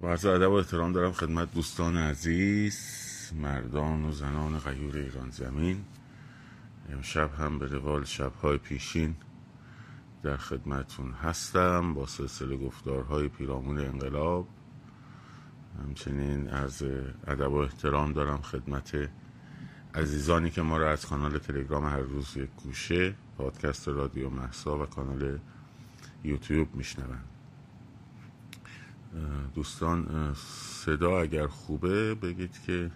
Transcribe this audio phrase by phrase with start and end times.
[0.00, 2.78] با عرض ادب و احترام دارم خدمت دوستان عزیز
[3.34, 5.84] مردان و زنان غیور ایران زمین.
[6.92, 9.16] امشب هم به روال شبهای پیشین
[10.22, 14.48] در خدمتون هستم با سلسله گفتارهای پیرامون انقلاب.
[15.82, 16.82] همچنین از
[17.26, 19.08] ادب و احترام دارم خدمت
[19.94, 24.86] عزیزانی که ما را از کانال تلگرام هر روز یک گوشه پادکست رادیو محسا و
[24.86, 25.38] کانال
[26.24, 27.29] یوتیوب میشنوند.
[29.54, 30.34] دوستان
[30.84, 32.90] صدا اگر خوبه بگید که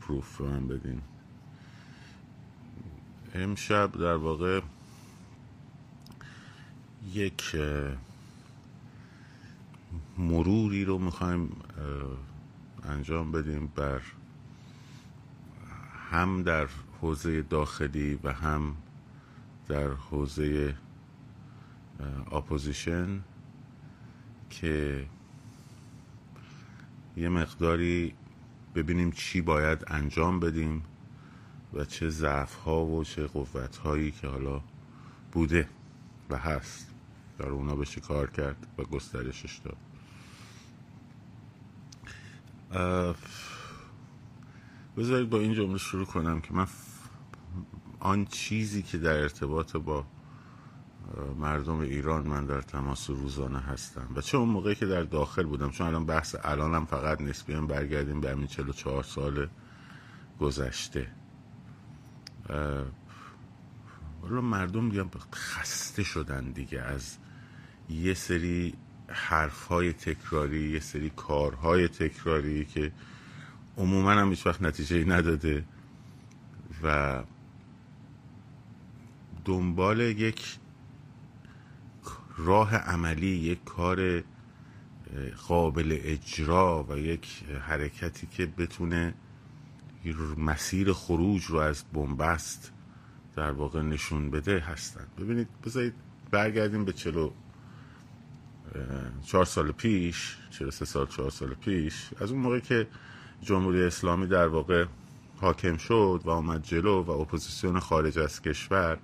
[0.00, 1.00] پروف من بدین.
[3.34, 4.60] امشب در واقع
[7.12, 7.56] یک
[10.18, 11.56] مروری رو می‌خوایم
[12.82, 14.00] انجام بدیم بر
[16.10, 16.68] هم در
[17.00, 18.76] حوزه داخلی و هم
[19.68, 20.74] در حوزه
[22.32, 23.20] opposition.
[24.50, 25.06] که
[27.16, 28.14] یه مقداری
[28.74, 30.82] ببینیم چی باید انجام بدیم
[31.72, 34.60] و چه ضعف ها و چه قوت هایی که حالا
[35.32, 35.68] بوده
[36.30, 36.90] و هست
[37.38, 39.76] در اونا بشه کار کرد و گسترشش داد.
[44.96, 46.66] بذارید با این جمله شروع کنم که من
[48.00, 50.04] آن چیزی که در ارتباط با
[51.38, 54.08] مردم ایران من در تماس روزانه هستم.
[54.16, 58.20] و چه اون موقعی که در داخل بودم چون الان بحث الانم فقط نسبیاً برگردیم
[58.20, 59.48] به همین 44 سال
[60.40, 61.06] گذشته.
[64.22, 67.16] حالا مردم میگم خسته شدن دیگه از
[67.90, 68.74] یه سری
[69.08, 72.92] حرفهای تکراری یه سری کارهای تکراری که
[73.76, 75.64] عموما هم هیچ وقت نتیجه نداده.
[76.82, 77.22] و
[79.44, 80.59] دنبال یک
[82.44, 84.22] راه عملی یک کار
[85.48, 89.14] قابل اجرا و یک حرکتی که بتونه
[90.36, 92.72] مسیر خروج رو از بنبست
[93.36, 95.06] در واقع نشون بده هستن.
[95.18, 95.94] ببینید بذارید
[96.30, 97.30] برگردیم به چلو
[99.26, 102.86] چهار سال پیش چلو سه سال چهار سال پیش از اون موقع که
[103.42, 104.84] جمهوری اسلامی در واقع
[105.40, 108.98] حاکم شد و آمد جلو و اپوزیسیون خارج از کشور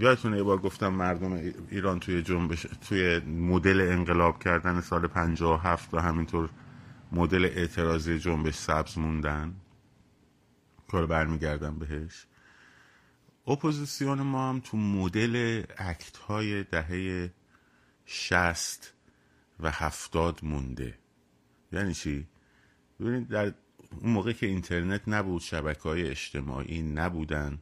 [0.00, 5.98] یادتونه یه بار گفتم مردم ایران توی جنبش توی مدل انقلاب کردن سال 57 و
[5.98, 6.50] همینطور
[7.12, 9.54] مدل اعتراضی جنبش سبز موندن.
[10.88, 12.26] کار برمیگردم بهش.
[13.46, 17.30] اپوزیسیون ما هم تو مدل act های دهه
[18.06, 18.92] شست
[19.60, 20.98] و هفتاد مونده.
[21.72, 22.26] یعنی چی؟
[23.00, 23.54] ببینید در
[24.00, 27.58] اون موقع که اینترنت نبود شبکه های اجتماعی نبودن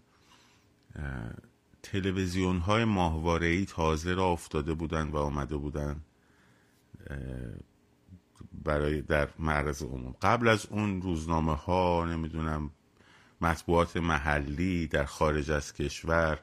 [1.93, 6.01] تلویزیون های ماهواره ای تازه را افتاده بودن و آمده بودن
[8.65, 10.15] برای در معرض عموم.
[10.23, 12.71] قبل از اون روزنامه ها نمی‌دونم
[13.41, 16.39] مطبوعات محلی در خارج از کشور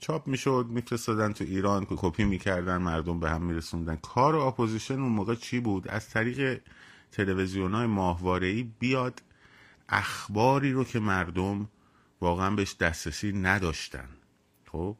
[0.00, 3.96] چاپ می‌شد میفرستادن تو ایران که کپی می‌کردن مردم به هم میرسوندن.
[3.96, 6.60] کار opposition اون موقع چی بود؟ از طریق
[7.12, 9.22] تلویزیون های ماهواره ای بیاد
[9.88, 11.68] اخباری رو که مردم
[12.20, 14.08] واقعا بهش دسترسی نداشتن.
[14.74, 14.96] خب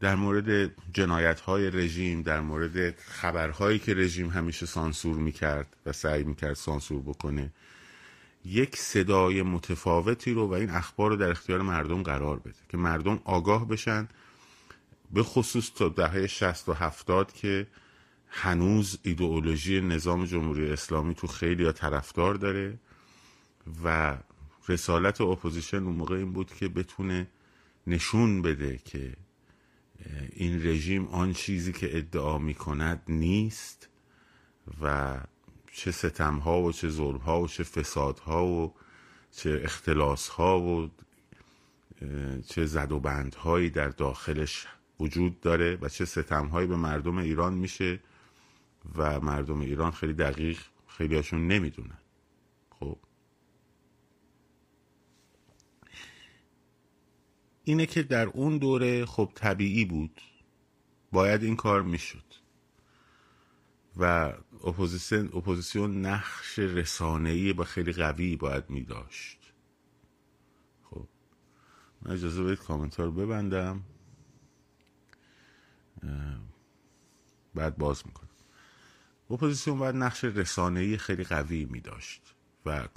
[0.00, 6.22] در مورد جنایت های رژیم در مورد خبرهایی که رژیم همیشه سانسور می‌کرد و سعی
[6.22, 7.52] می‌کرد سانسور بکنه
[8.44, 13.20] یک صدای متفاوتی رو و این اخبار رو در اختیار مردم قرار بده که مردم
[13.24, 14.08] آگاه بشن
[15.12, 17.66] به خصوص تا دهه 60 و 70 که
[18.28, 22.78] هنوز ایدئولوژی نظام جمهوری اسلامی تو خیلی ها طرفدار داره
[23.84, 24.16] و
[24.68, 27.26] رسالت opposition اون موقع این بود که بتونه
[27.86, 29.16] نشون بده که
[30.32, 33.88] این رژیم آن چیزی که ادعا می کند نیست
[34.82, 35.16] و
[35.72, 38.74] چه ستم ها و چه ظلم ها و چه فساد ها و
[39.30, 40.90] چه اختلاس ها و
[42.46, 44.66] چه زد و بند هایی در داخلش
[45.00, 48.00] وجود داره و چه ستم هایی به مردم ایران میشه
[48.96, 50.58] و مردم ایران خیلی دقیق
[50.88, 51.98] خیلی هاشون نمی‌دونن
[52.70, 52.98] خب
[57.64, 60.20] اینه که در اون دوره خب طبیعی بود.
[61.12, 62.24] باید این کار می‌شد.
[63.96, 64.32] و
[64.64, 69.52] اپوزیسیون, اپوزیسیون نقش رسانه‌ای با خیلی قوی باید می داشت
[70.90, 71.08] خب
[72.02, 73.82] من اجازه بدید کامنت رو ببندم.
[77.54, 78.28] بعد باز می‌کنم.
[79.30, 82.34] اپوزیسیون باید نقش رسانه‌ای خیلی قوی می داشت
[82.66, 82.88] و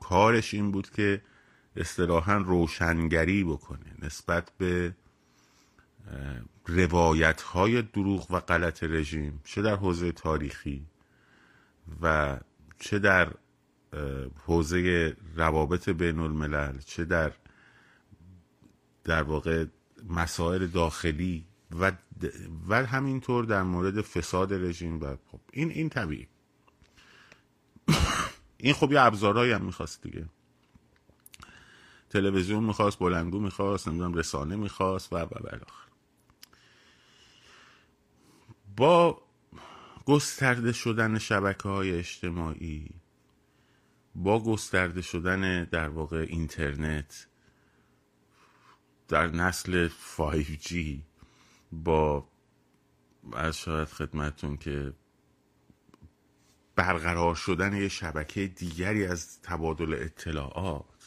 [0.00, 1.22] کارش این بود که
[1.78, 4.94] اصطلاحا روشنگری بکنه نسبت به
[6.66, 10.86] روایت های دروغ و غلط رژیم چه در حوزه تاریخی
[12.02, 12.36] و
[12.78, 13.32] چه در
[14.46, 17.32] حوزه روابط بین الملل چه در
[19.04, 19.64] در واقع
[20.08, 21.44] مسائل داخلی
[21.80, 21.92] و
[22.68, 26.28] و همینطور در مورد فساد رژیم و خب این این طبیعی.
[28.56, 30.26] این خب یه ابزارهایی هم می‌خواست دیگه.
[32.10, 35.88] تلویزیون می‌خواست بلنگو می‌خواست نمی‌دونم رسانه می‌خواست و و بالاخره
[38.76, 39.22] با
[40.06, 42.90] گسترده شدن شبکه های اجتماعی
[44.14, 47.26] با گسترده شدن در واقع اینترنت
[49.08, 50.74] در نسل 5G
[51.72, 52.28] با
[53.32, 54.92] از شاید خدمتون که
[56.76, 60.97] برقرار شدن یه شبکه دیگری از تبادل اطلاعات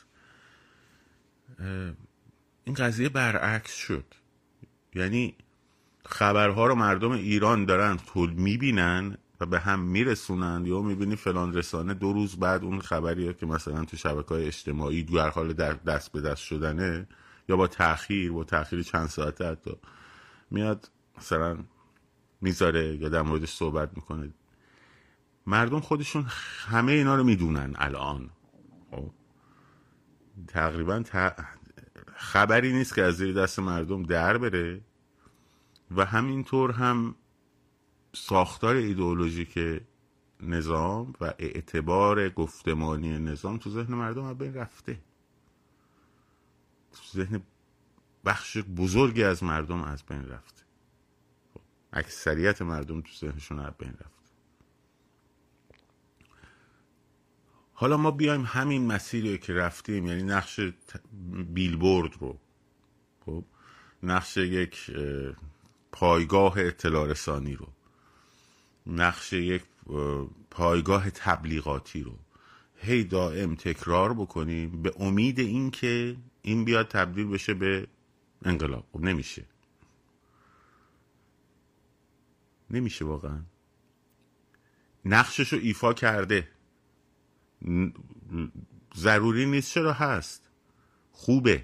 [2.63, 4.05] این قضیه برعکس شد.
[4.95, 5.35] یعنی
[6.05, 10.65] خبرها رو مردم ایران دارن طول می‌بینن و به هم میرسونن.
[10.65, 15.03] یا می‌بینی فلان رسانه دو روز بعد اون خبری که مثلا تو شبکه های اجتماعی
[15.03, 17.07] در حال در دست به دست شدنه
[17.49, 19.71] یا با تاخیر با تاخیر چند ساعته حتی
[20.51, 21.57] میاد مثلا
[22.41, 24.33] می‌ذاره یا در موردش صحبت می‌کنه.
[25.47, 26.25] مردم خودشون
[26.67, 28.29] همه اینا رو می‌دونن الان.
[30.47, 31.03] تقریبا
[32.15, 34.81] خبری نیست که از زیر دست مردم در بره
[35.91, 37.15] و همینطور هم
[38.13, 39.81] ساختار ایدئولوژیک
[40.41, 44.99] نظام و اعتبار گفتمانی نظام تو ذهن مردم از بین رفته.
[46.91, 47.41] تو ذهن
[48.25, 50.63] بخش بزرگی از مردم از بین رفته.
[51.53, 51.61] خب،
[51.93, 54.20] اکثریت مردم تو ذهنشون از بین رفته.
[57.81, 60.59] حالا ما بیایم همین مسیری که رفتیم یعنی نقش
[61.53, 62.39] بیلبورد رو.
[63.25, 63.43] خب؟
[64.03, 64.91] نقش یک
[65.91, 67.67] پایگاه اطلاع رسانی رو.
[68.87, 69.63] نقش یک
[70.51, 72.19] پایگاه تبلیغاتی رو.
[72.75, 77.87] هی دائم تکرار بکنیم به امید اینکه این بیاد تبدیل بشه به
[78.45, 78.85] انقلاب.
[78.93, 79.45] خب نمیشه.
[82.69, 83.41] نمیشه واقعا.
[85.05, 86.47] نقشش رو ایفا کرده.
[88.95, 90.49] ضروری نیست چرا هست.
[91.11, 91.63] خوبه.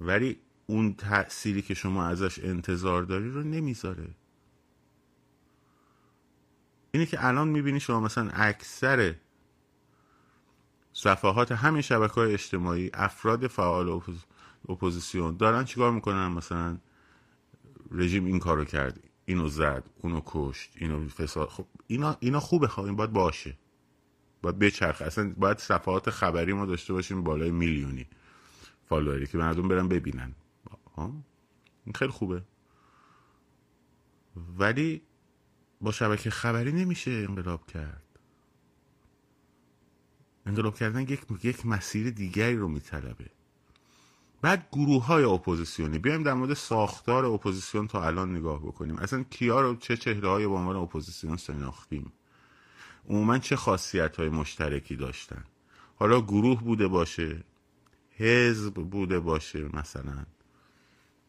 [0.00, 4.08] ولی اون تأثیری که شما ازش انتظار داری رو نمی‌ذاره.
[6.90, 9.14] اینی که الان می‌بینی شما مثلا اکثر
[10.92, 14.00] صفحات همین شبکه های اجتماعی افراد فعال
[14.68, 16.78] اپوزیسیون دارن چیکار می‌کنن؟ مثلا
[17.90, 22.88] رژیم این کارو کرد اینو زد اونو کشت اینو فساد خب اینا اینا خوبه خواهیم
[22.88, 23.56] این باید باشه.
[24.44, 28.06] باید بچرخ اصلا باید صفحات خبری ما داشته باشیم بالای میلیونی
[28.88, 30.34] فالووری که مردم برن ببینن.
[31.84, 32.42] این خیلی خوبه.
[34.58, 35.02] ولی
[35.80, 38.02] با شبکه خبری نمیشه انقلاب کرد.
[40.46, 43.30] انقلاب کردن یک, یک مسیر دیگری رو میطلبه.
[44.42, 45.98] بعد گروه های اپوزیسیونی.
[45.98, 48.98] بیایم در مورد ساختار اپوزیسیون تا الان نگاه بکنیم.
[48.98, 52.12] اصلا کیا رو چه چهره های به عنوان اپوزیسیون شناختیم؟
[53.08, 55.44] عموما چه خاصیت های مشترکی داشتن؟
[55.96, 57.44] حالا گروه بوده باشه
[58.16, 60.26] حزب بوده باشه مثلا.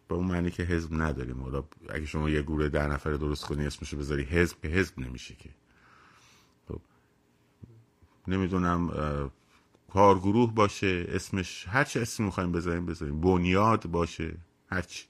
[0.08, 1.42] به اون معنی که حزب نداریم.
[1.42, 5.36] حالا اگه شما یه گروه ده نفره درست کنی اسمشو بذاری حزب که حزب نمیشه
[5.36, 5.50] که.
[6.68, 6.82] خب.
[8.28, 8.92] نمی‌دونم
[9.94, 13.22] کارگروه باشه اسمش هر چه اسم می‌خوایم بذاریم بذاریم.
[13.22, 15.06] بنیاد باشه هرچی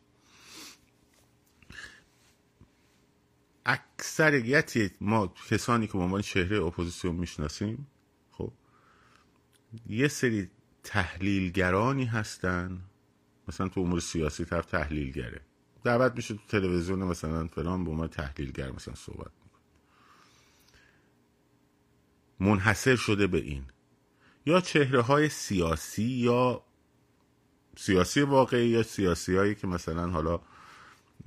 [3.65, 7.88] اکثریت ما کسانی که به عنوان چهره اپوزیسیون می‌شناسیم
[8.31, 8.51] خب
[9.88, 10.50] یه سری
[10.84, 12.81] تحلیلگرانی هستن.
[13.48, 15.41] مثلا تو امور سیاسی طرف تحلیلگره.
[15.84, 19.31] دعوت میشه تو تلویزیون مثلا فلان به عنوان تحلیلگر مثلا صحبت
[22.39, 23.63] منحصر شده به این.
[24.45, 26.63] یا چهره های سیاسی یا
[27.77, 30.39] سیاسی واقعی یا سیاسی هایی که مثلا حالا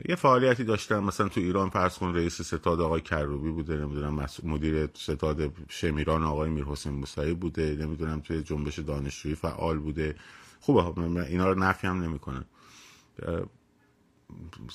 [0.05, 4.88] یه فعالیتی داشتن مثلا تو ایران فرض کن رئیس ستاد آقای کروبی بوده نمی‌دونم مدیر
[4.95, 10.14] ستاد شمیران آقای میرحسین موسوی بوده نمی‌دونم توی جنبش دانشجویی فعال بوده.
[10.61, 12.45] خوبه اینا رو نفی هم نمی‌کنن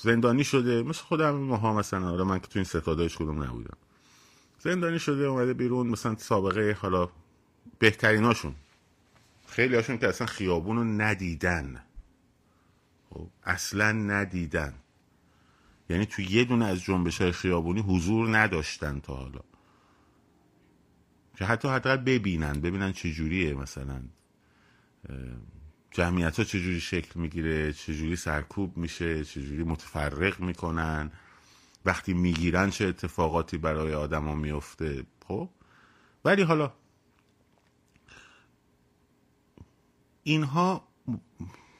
[0.02, 3.76] زندانی شده مثل خودم ماها مثلا آره من که تو این ستادایش کدوم نبودم.
[4.58, 7.08] زندانی شده اومده بیرون مثلا سابقه حالا
[7.78, 8.54] بهتریناشون.
[9.46, 11.84] خیلی هاشون که اصلا خیابون رو ندیدن.
[13.10, 14.74] خب اصلا ندیدن.
[15.88, 19.40] یعنی تو یه دونه از جنبش های خیابونی حضور نداشتن تا حالا.
[21.36, 24.02] که حتی حتی ببینن ببینن چه جوریه مثلا.
[25.90, 31.12] جمعیت ها چجوری شکل می‌گیره چجوری سرکوب میشه چجوری متفرق می‌کنن.
[31.84, 35.50] وقتی می‌گیرن چه اتفاقاتی برای آدما میفته خب؟
[36.24, 36.72] ولی حالا
[40.22, 40.88] اینها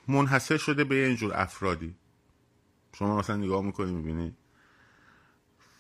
[0.09, 1.95] منحصر شده به اینجور افرادی.
[2.95, 4.37] شما مثلا نگاه می‌کنی می‌بینی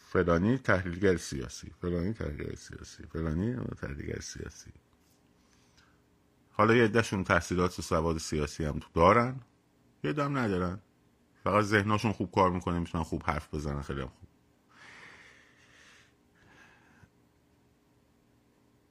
[0.09, 4.71] فلانی تحلیلگر سیاسی فلانی تحلیلگر سیاسی فلانی تحلیلگر سیاسی.
[6.53, 9.41] حالا یه عدهشون تحصیلات و سواد سیاسی هم دارن
[10.05, 10.79] یه دم ندارن.
[11.45, 14.29] فقط ذهناشون خوب کار می‌کنه می‌تونن خوب حرف بزنن خیلی هم خوب.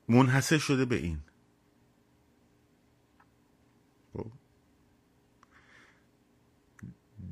[0.08, 1.20] منحصر شده به این.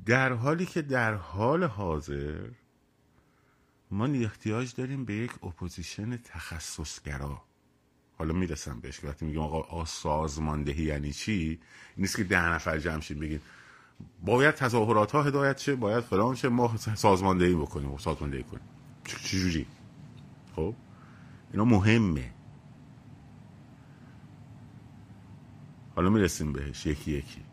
[0.05, 2.49] در حالی که در حال حاضر
[3.91, 7.41] ما احتیاج داریم به یک اپوزیشن تخصصگرا.
[8.17, 11.59] حالا می‌رسم بهش وقتی میگم آقا سازماندهی یعنی چی؟
[11.97, 13.39] نیست که ده نفر جمع شیم بگین
[14.25, 18.63] باید تظاهرات ها هدایت شه باید فلان شه ما سازماندهی بکنیم سازماندهی کنیم.
[19.05, 19.67] چجوری
[20.55, 20.75] خب؟
[21.51, 22.33] اینا مهمه.
[25.95, 27.50] حالا می‌رسیم بهش یکی یکی.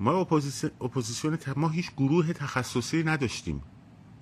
[0.00, 3.62] ما اپوزیسیون, اپوزیسیون ما هیچ گروه تخصصی نداشتیم.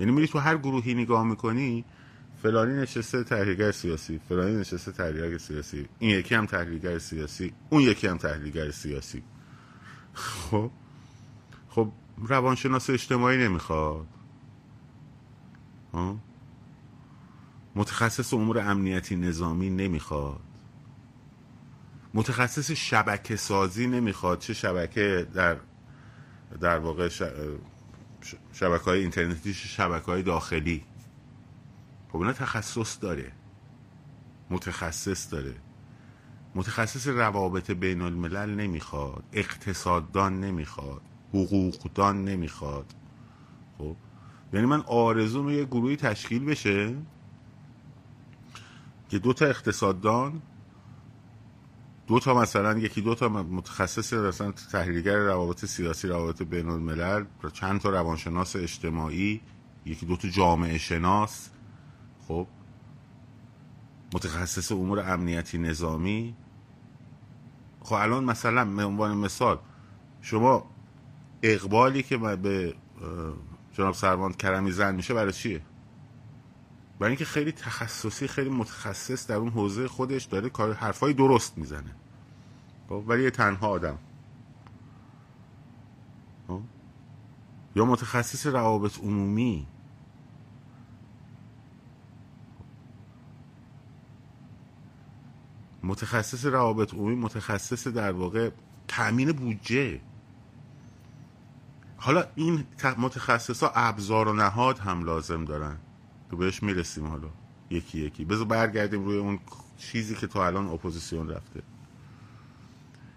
[0.00, 1.84] یعنی میری تو هر گروهی نگاه می‌کنی
[2.42, 8.06] فلانی نشسته تحلیلگر سیاسی فلانی نشسته تحلیلگر سیاسی این یکی هم تحلیلگر سیاسی اون یکی
[8.06, 9.22] هم تحلیلگر سیاسی.
[10.14, 10.70] خب؟
[11.68, 14.06] خب روانشناس اجتماعی نمی‌خواد.
[17.74, 20.40] متخصص امور امنیتی نظامی نمی‌خواد.
[22.16, 24.38] متخصص شبکه سازی نمی‌خواد.
[24.38, 25.56] چه شبکه در
[26.60, 27.08] در واقع
[28.52, 30.84] شبکه های اینترنتی شبکه های داخلی.
[32.08, 33.32] خب اینا تخصص داره.
[34.50, 35.54] متخصص داره.
[36.54, 39.24] متخصص روابط بین الملل نمی‌خواد.
[39.32, 41.02] اقتصاددان نمی‌خواد.
[41.28, 42.94] حقوقدان نمی‌خواد.
[43.78, 43.96] خب؟
[44.52, 46.94] یعنی من آرزوم یه گروهی تشکیل بشه
[49.08, 50.42] که دو تا اقتصاددان
[52.06, 57.80] دو تا مثلا یکی دو تا متخصص مثلا تحلیلگر روابط سیاسی روابط بین الملل چند
[57.80, 59.40] تا روانشناس اجتماعی
[59.84, 61.50] یکی دو تا جامعه شناس.
[62.28, 62.46] خب
[64.14, 66.34] متخصص امور امنیتی نظامی.
[67.80, 69.58] خب الان مثلا به عنوان مثال
[70.22, 70.70] شما
[71.42, 72.74] اقبالی که به
[73.72, 75.62] جناب سروان کرمی زن میشه برای چیه؟
[76.98, 81.94] برای اینکه خیلی تخصصی خیلی متخصص در اون حوزه خودش داره کار حرفای درست می‌زنه.
[82.88, 83.98] خب ولی یه تنها آدم.
[86.48, 86.60] خب؟
[87.76, 89.66] یا متخصص روابط عمومی.
[95.82, 98.50] متخصص روابط عمومی متخصص در واقع
[98.88, 100.00] تأمین بودجه.
[101.96, 102.64] حالا این
[102.98, 105.76] متخصص ها ابزار و نهاد هم لازم دارن.
[106.30, 107.28] تو بهش می‌رسیم حالا.
[107.70, 108.24] یکی یکی.
[108.24, 109.38] بذار برگردیم روی اون
[109.78, 111.62] چیزی که تا الان اپوزیسیون رفته.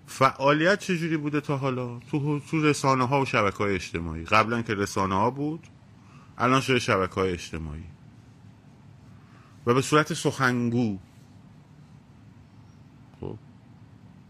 [0.07, 4.23] فعالیت چجوری بوده تا حالا؟ تو, تو رسانه ها و شبکه های اجتماعی.
[4.23, 5.67] قبلا که رسانه ها بود
[6.37, 7.83] الان شده شبکه های اجتماعی.
[9.65, 10.97] و به صورت سخنگو.
[13.21, 13.37] خب.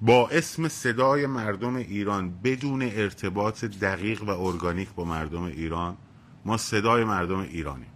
[0.01, 5.97] با اسم صدای مردم ایران بدون ارتباط دقیق و ارگانیک با مردم ایران
[6.45, 7.89] ما صدای مردم ایرانیم.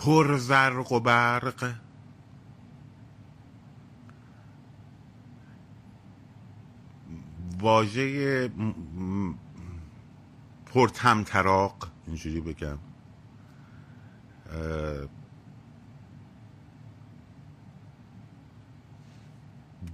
[0.00, 1.74] پر زرق و برق.
[7.60, 8.50] واژه
[10.66, 12.78] پرتمطراق اینجوری بگم.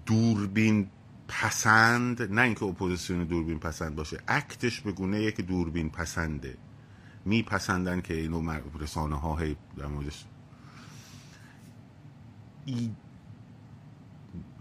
[0.07, 0.91] دوربین
[1.29, 6.57] پسند نه اینکه اپوزیسیون دوربین پسند باشه اکتش به گونه یک دوربین پسنده.
[7.26, 10.25] میپسندن که اینو رسانه ها هی در موردش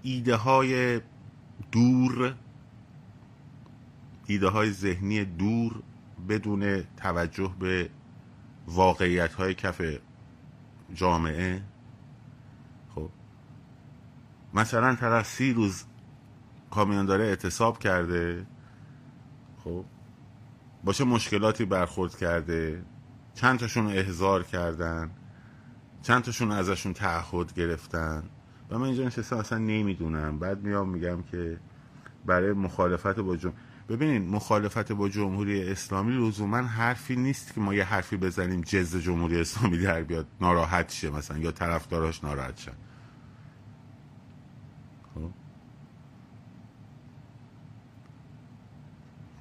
[0.01, 1.01] ایده های
[1.72, 2.36] دور
[4.27, 5.84] ایده های ذهنی دور
[6.29, 7.89] بدون توجه به
[8.67, 9.81] واقعیت های کف
[10.93, 11.62] جامعه.
[12.95, 13.10] خب.
[14.53, 15.84] مثلا طرف سی روز
[16.69, 18.45] کامیون داره اعتصاب کرده.
[19.63, 19.86] خب.
[20.86, 22.84] باشه مشکلاتی برخورد کرده
[23.34, 25.12] چند تاشون احضار کردن
[26.01, 28.24] چند تاشون ازشون تعهد گرفتن.
[28.70, 30.39] و من اینجا نشستم اصلا نمی‌دونم.
[30.39, 31.60] بعد میام میگم که
[32.25, 37.84] برای مخالفت با جمهوری ببینید مخالفت با جمهوری اسلامی لزوما حرفی نیست که ما یه
[37.84, 42.72] حرفی بزنیم جز جمهوری اسلامی در بیاد ناراحت شه مثلا یا طرفداراش ناراحت شن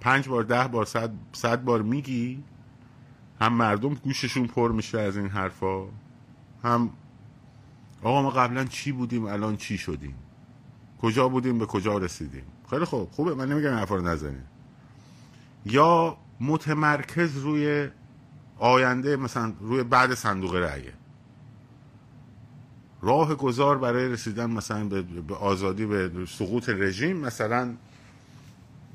[0.05, 2.43] پنج بار ده بار صد, صد بار میگی
[3.41, 5.87] هم مردم گوششون پر میشه از این حرفا
[6.65, 6.91] هم
[8.03, 10.15] آقا ما قبلا چی بودیم الان چی شدیم؟
[11.03, 14.45] کجا بودیم به کجا رسیدیم؟ خیلی خوب خوبه من نمیگم حرفا رو نزنیم
[15.67, 17.89] یا متمرکز روی
[18.59, 20.93] آینده مثلا روی بعد صندوق رأیه.
[23.03, 24.85] راه گذار برای رسیدن مثلا
[25.29, 27.75] به آزادی به سقوط رژیم مثلا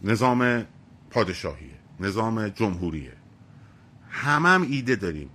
[0.04, 0.66] نظام
[1.10, 3.14] پادشاهیه نظام جمهوریه.
[4.10, 5.30] همه هم ایده داریم.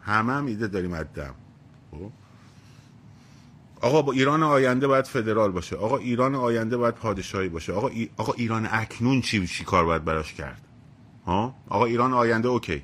[0.00, 1.34] همه هم ایده داریم دم.
[1.90, 2.10] خب؟
[3.80, 5.76] آقا با ایران آینده باید فدرال باشه.
[5.76, 7.72] آقا ایران آینده باید پادشاهی باشه.
[7.72, 10.60] آقا, آقا ایران اکنون چی چی کار باید براش کرد؟
[11.26, 12.82] ها؟ آقا ایران آینده اوکی.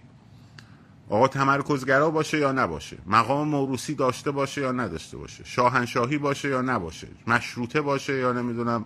[1.09, 6.63] آقا تمرکزگرا باشه یا نباشه؟ مقام موروسی داشته باشه یا نداشته باشه؟ شاهنشاهی باشه یا
[6.63, 8.85] نباشه؟ مشروطه باشه یا نمی‌دونم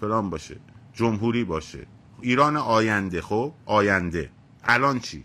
[0.00, 0.56] فلان باشه؟
[0.94, 1.86] جمهوری باشه؟
[2.20, 4.30] ایران آینده خب؟ آینده.
[4.64, 5.24] الان چی؟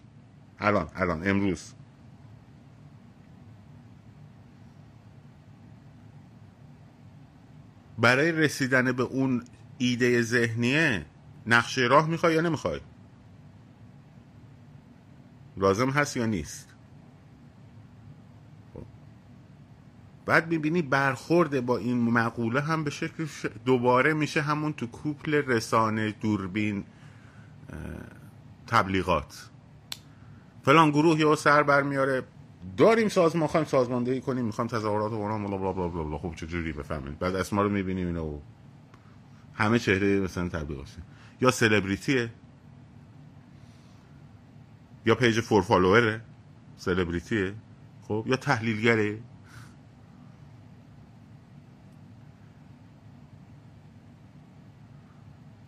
[0.59, 1.73] الان الان امروز.
[7.97, 9.43] برای رسیدن به اون
[9.77, 11.05] ایده ذهنیه
[11.47, 12.81] نقشه راه می‌خوای یا نمی‌خوای؟
[15.57, 16.70] لازم هست یا نیست؟
[20.25, 23.27] بعد می‌بینی برخورده با این مقوله هم به شکل
[23.65, 26.83] دوباره میشه همون تو کوپل رسانه دوربین
[28.67, 29.49] تبلیغات.
[30.63, 32.23] فلان گروه یا سر برمیاره
[32.77, 36.17] داریم سازمان خواهیم سازماندهی کنیم می‌خوام تظاهرات و blah blah blah blah.
[36.17, 38.41] خب چجوری بفهمید؟ بعد اسما رو می‌بینیم اینا و
[39.53, 40.97] همه چهره مثلا تبلیغات
[41.41, 42.29] یا سلبریتیه.
[45.05, 46.21] یا page پر follower ه.
[46.77, 47.53] سلبریتیه.
[48.07, 49.19] خب؟ یا تحلیلگره.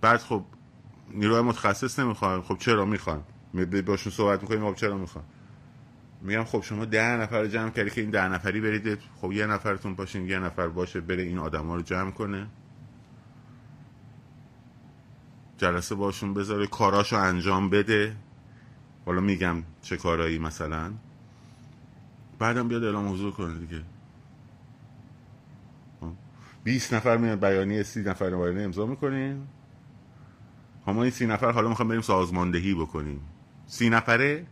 [0.03, 0.43] بعد خب
[1.12, 2.41] نیروی متخصص نمی‌خوان.
[2.41, 3.24] خب چرا می‌خوان؟
[3.86, 5.25] باشون صحبت می‌کنیم خب چرا می‌خوان؟
[6.22, 9.00] میگم خب شما ده نفر جمع کردی که این ده نفری برید.
[9.22, 12.48] خب یه نفرتون باشین یه نفر باشه بره این آدما رو جمع کنه.
[15.57, 18.16] جلسه باشون بذاره کاراشو انجام بده.
[19.05, 20.94] حالا میگم چه کارایی مثلا.
[22.39, 23.81] بعدم بیاد اعلام حضور کنه دیگه.
[26.63, 26.96] 20 خب.
[26.96, 29.48] نفر میاد بیانیه 30 نفر بیانیه امضا می‌کنین
[30.87, 33.22] ما این سی نفر حالا می‌خوام بریم سازماندهی بکنیم.
[33.67, 34.46] سی نفره؟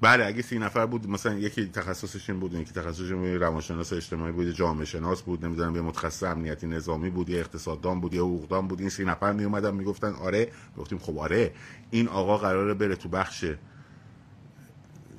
[0.00, 4.50] بله اگه سی نفر بود مثلا یکی تخصصش این بود یکی تخصصش روانشناس اجتماعی بود
[4.50, 8.80] جامعه شناس بود نمی‌دونم یه متخصص امنیتی نظامی بود یه اقتصاددان بود یه حقوقدان بود
[8.80, 10.52] این سی نفر می اومدن می‌گفتن آره.
[10.76, 11.52] گفتیم خب آره.
[11.90, 13.44] این آقا قراره بره تو بخش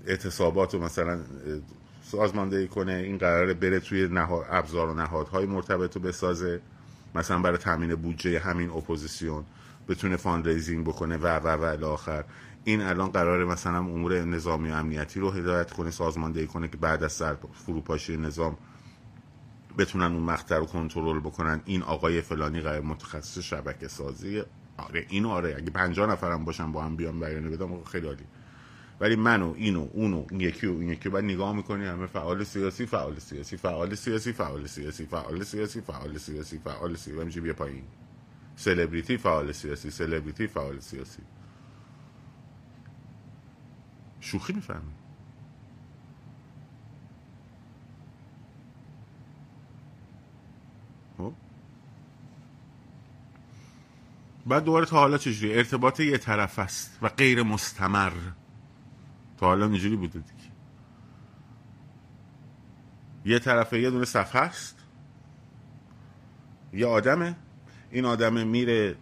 [0.08, 1.20] اعتصابات و مثلا
[2.12, 6.62] سازماندهی کنه این قراره بره توی نهاد ابزار و نهادهای مرتبط رو بسازه.
[7.16, 9.46] مثلا برای تامین بودجه همین اپوزیسیون
[9.88, 12.24] بتونه fundraising بکنه و و و آخر.
[12.64, 17.04] این الان قراره مثلا امور نظامی و امنیتی رو هدایت کنه سازماندهی کنه که بعد
[17.04, 18.58] از سر فروپاشی نظام
[19.78, 21.62] بتونن اون مقطع رو کنترل بکنن.
[21.66, 24.44] این آقای فلانی قرار متخصص شبکه سازی
[24.78, 28.24] آره اینو آره اگه 50 نفرم باشن با هم بیان بدم خیلی عالی.
[29.00, 32.86] ولی منو اینو اونو این یکی و این یکی بعد نگاه می‌کنی همه فعال سیاسی
[32.86, 37.26] فعال سیاسی فعال سیاسی فعال سیاسی فعال سیاسی فعال سیاسی فعال سیاسی.
[37.26, 37.84] میشه بیا پایین.
[38.56, 41.22] سلبریتی فعال سیاسی سلبریتی فعال سیاسی.
[44.20, 44.94] شوخی می‌فهمی؟
[51.18, 51.34] خب.
[54.46, 58.12] بعد دوباره تا حالا چجوری؟ ارتباط یه طرف است و غیر مستمر.
[59.40, 60.52] تا حالا اینجوری بوده دیگه.
[63.26, 64.76] یه طرفه یه دونه صفحه است.
[66.74, 67.36] یه آدمه.
[67.92, 68.96] این آدمه میره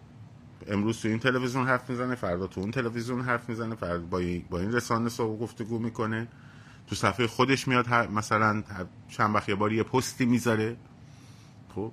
[0.66, 4.06] امروز تو این تلویزیون حرف می‌زنه فردا تو اون تلویزیون حرف می‌زنه فردا
[4.50, 6.28] با این, رسانه صحبت گفتگو می‌کنه.
[6.86, 8.62] تو صفحه خودش میاد مثلا
[9.08, 10.76] چند وقت یه بار یه پستی می‌ذاره.
[11.74, 11.92] خب.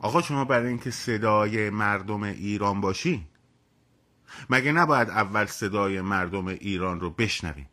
[0.00, 3.28] آقا شما برای اینکه صدای مردم ایران باشی
[4.50, 7.68] مگه نباید اول صدای مردم ایران رو بشنویم؟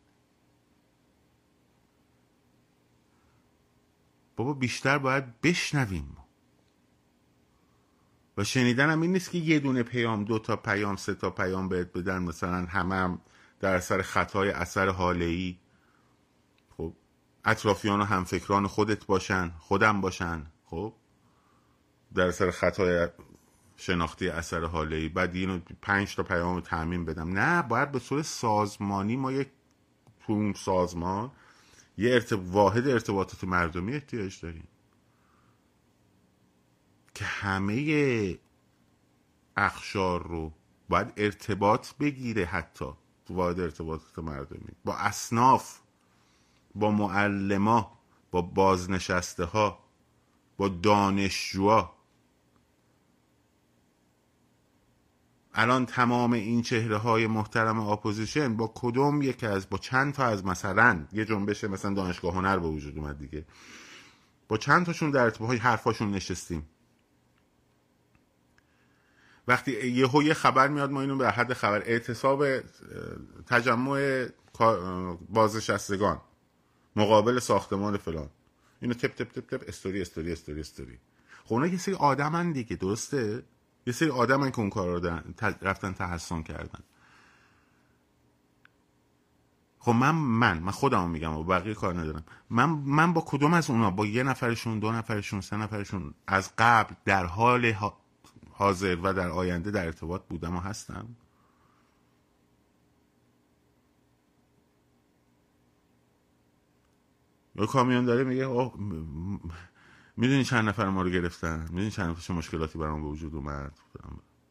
[4.35, 6.17] بابا بیشتر باید بشنویم
[8.37, 11.93] و شنیدنم این نیست که یه دونه پیام دو تا پیام سه تا پیام بهت
[11.93, 13.21] بدن مثلا همه هم
[13.59, 15.57] در اثر خطای اثر حاله ای
[16.77, 16.93] خب
[17.45, 20.45] اطرافیان و همفکران خودت باشن خودم باشن.
[20.65, 20.93] خب
[22.15, 23.07] در اثر خطای
[23.81, 27.39] شناختی اثر حاله ای بعد اینو پنج تا پیام رو تعمین بدم.
[27.39, 29.47] نه باید به صورت سازمانی ما یک
[30.19, 31.31] تو سازمان
[31.97, 32.53] یه ارتب...
[32.53, 34.67] واحد ارتباطات مردمی احتیاج داریم.
[37.13, 38.39] که همه
[39.57, 40.53] اقشار رو
[40.89, 42.93] باید ارتباط بگیره حتی
[43.25, 44.71] تو واحد ارتباطات مردمی.
[44.85, 45.79] با اصناف
[46.75, 47.99] با معلما
[48.31, 49.83] با بازنشسته ها
[50.57, 52.00] با دانشجوها.
[55.53, 60.45] الان تمام این چهره های محترم opposition با کدوم یکی از با چند تا از
[60.45, 63.45] مثلا یه جنبش مثلا دانشگاه هنر به وجود اومد دیگه.
[64.47, 66.67] با چند تاشون در ارتباط حرفاشون نشستیم.
[69.47, 72.45] وقتی یه یه خبر میاد ما اینو به حد خبر اعتصاب
[73.47, 74.27] تجمع
[75.29, 76.21] بازنشستگان
[76.95, 78.29] مقابل ساختمان فلان.
[78.81, 80.99] اینو تپ تپ تپ تپ استوری استوری استوری استوری.
[81.45, 83.43] خب اونا یه سری آدمن دیگه درسته؟
[83.87, 85.21] یه سری آدمن که اون کار رو
[85.61, 86.79] رفتن تحسن کردن.
[89.79, 92.23] خب من من من خودم میگم و بقیه کار ندارم.
[92.49, 96.95] من من با کدوم از اونا؟ با یه نفرشون دو نفرشون سه نفرشون؟ از قبل
[97.05, 97.73] در حال
[98.51, 101.15] حاضر و در آینده در ارتباط بودم و هستم؟
[107.55, 108.45] یا کامیون داره میگه
[110.17, 113.79] می‌دونی چند نفر ما رو گرفتن؟ می‌دونی چند نفر مشکلاتی برام به وجود اومد؟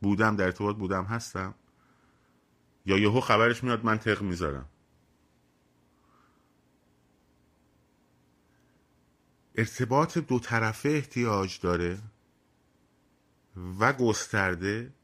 [0.01, 0.37] بودم.
[0.37, 1.55] در ارتباط بودم هستم.
[2.87, 4.68] یا یهو خبرش میاد من تق می‌ذارم.
[9.55, 11.99] ارتباط دو طرفه احتیاج داره
[13.81, 14.94] و گسترده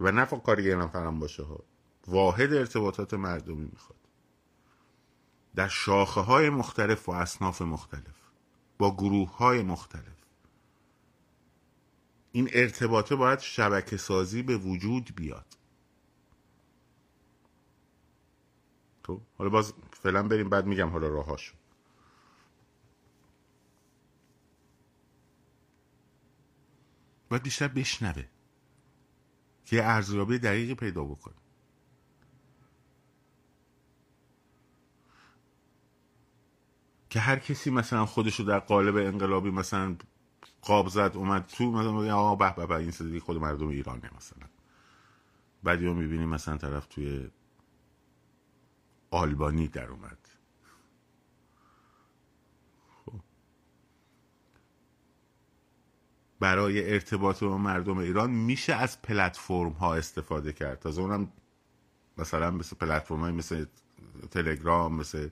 [0.00, 1.64] و نه فقط کاری یه نفرم باشه ها.
[2.06, 3.98] واحد ارتباطات مردمی می‌خواد.
[5.54, 8.23] در شاخه های مختلف و اصناف مختلف.
[8.78, 10.14] با گروه های مختلف.
[12.32, 15.46] این ارتباطه باید شبکه سازی به وجود بیاد.
[19.02, 21.54] تو؟ حالا باز فعلا بریم بعد میگم حالا راهاشو
[27.28, 28.24] باید بیشتر بشنوه
[29.64, 31.43] که ارزیابی دقیقی پیدا بکنه.
[37.14, 39.96] که هر کسی مثلا خودشو در قالب انقلابی مثلا
[40.62, 44.46] قاب زد اومد تو مثلا آقا به به به این صدی خود مردم ایرانه مثلا.
[45.62, 47.30] بعدی رو می‌بینیم مثلا طرف توی
[49.10, 50.18] آلبانی در اومد.
[53.04, 53.20] خب.
[56.40, 60.78] برای ارتباط با مردم ایران میشه از پلتفرم ها استفاده کرد.
[60.78, 61.32] تازه اونم
[62.18, 63.66] مثلا مثل پلتفرم های مثل
[64.30, 65.28] تلگرام مثل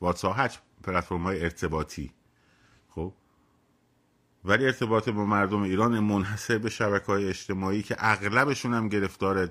[0.00, 0.36] واتساپ
[0.82, 2.12] پلتفرم های ارتباطی.
[2.88, 3.12] خب؟
[4.44, 9.50] ولی ارتباط با مردم ایران منحصر به شبکه های اجتماعی که اغلبشون هم گرفتار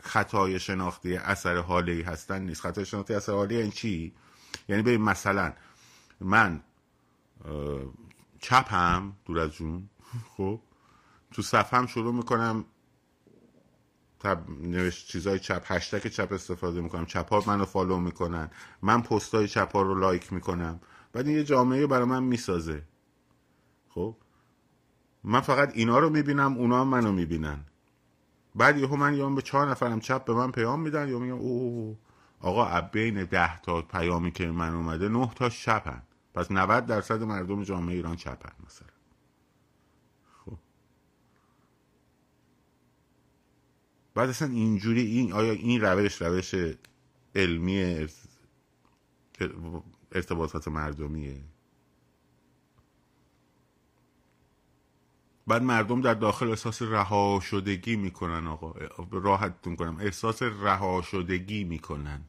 [0.00, 2.60] خطای شناختی اثر هاله‌ای هستن نیست.
[2.60, 4.14] خطای شناختی اثر هاله‌ای این چی؟
[4.68, 5.52] یعنی ببین مثلا
[6.20, 6.62] من
[8.40, 9.88] چپم دور از جون
[10.36, 10.60] خب؟
[11.32, 12.64] تو صفحم شروع می‌کنم
[14.22, 17.06] تب نوشت چیزای چپ هشتگ چپ استفاده می‌کنم.
[17.06, 18.50] چپ ها منو follow می‌کنن.
[18.82, 20.80] من پست های چپ ها رو like می‌کنم.
[21.12, 22.82] بعد این یه جامعه برای من می‌سازه.
[23.88, 24.16] خب؟
[25.24, 27.64] من فقط اینا رو می‌بینم اونا منو می‌بینن.
[28.54, 31.96] بعد یهو من یا به چهار نفرم چپ به من پیام میدن یا میگم اوه
[32.40, 36.02] آقا بین ده تا پیامی که من اومده نه تا چپن.
[36.34, 38.91] پس 90 درصد مردم جامعه ایران چپن مثلا.
[44.14, 46.54] بعد اصلا اینجوری این آیا این روش روش
[47.34, 48.08] علمی
[50.12, 51.40] ارتباطات مردمیه؟
[55.46, 58.74] بعد مردم در داخل احساس رها شدگی می‌کنن آقا.
[59.10, 59.96] راحتتون کنم.
[60.00, 62.24] احساس رها شدگی می‌کنن.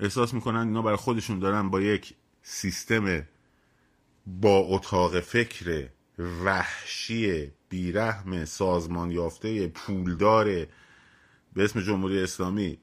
[0.00, 3.26] احساس می‌کنن اینا برای خودشون دارن با یک سیستم
[4.26, 10.44] با اتاق فکر وحشی بیرحم سازمان یافته پولدار
[11.52, 12.78] به اسم جمهوری اسلامی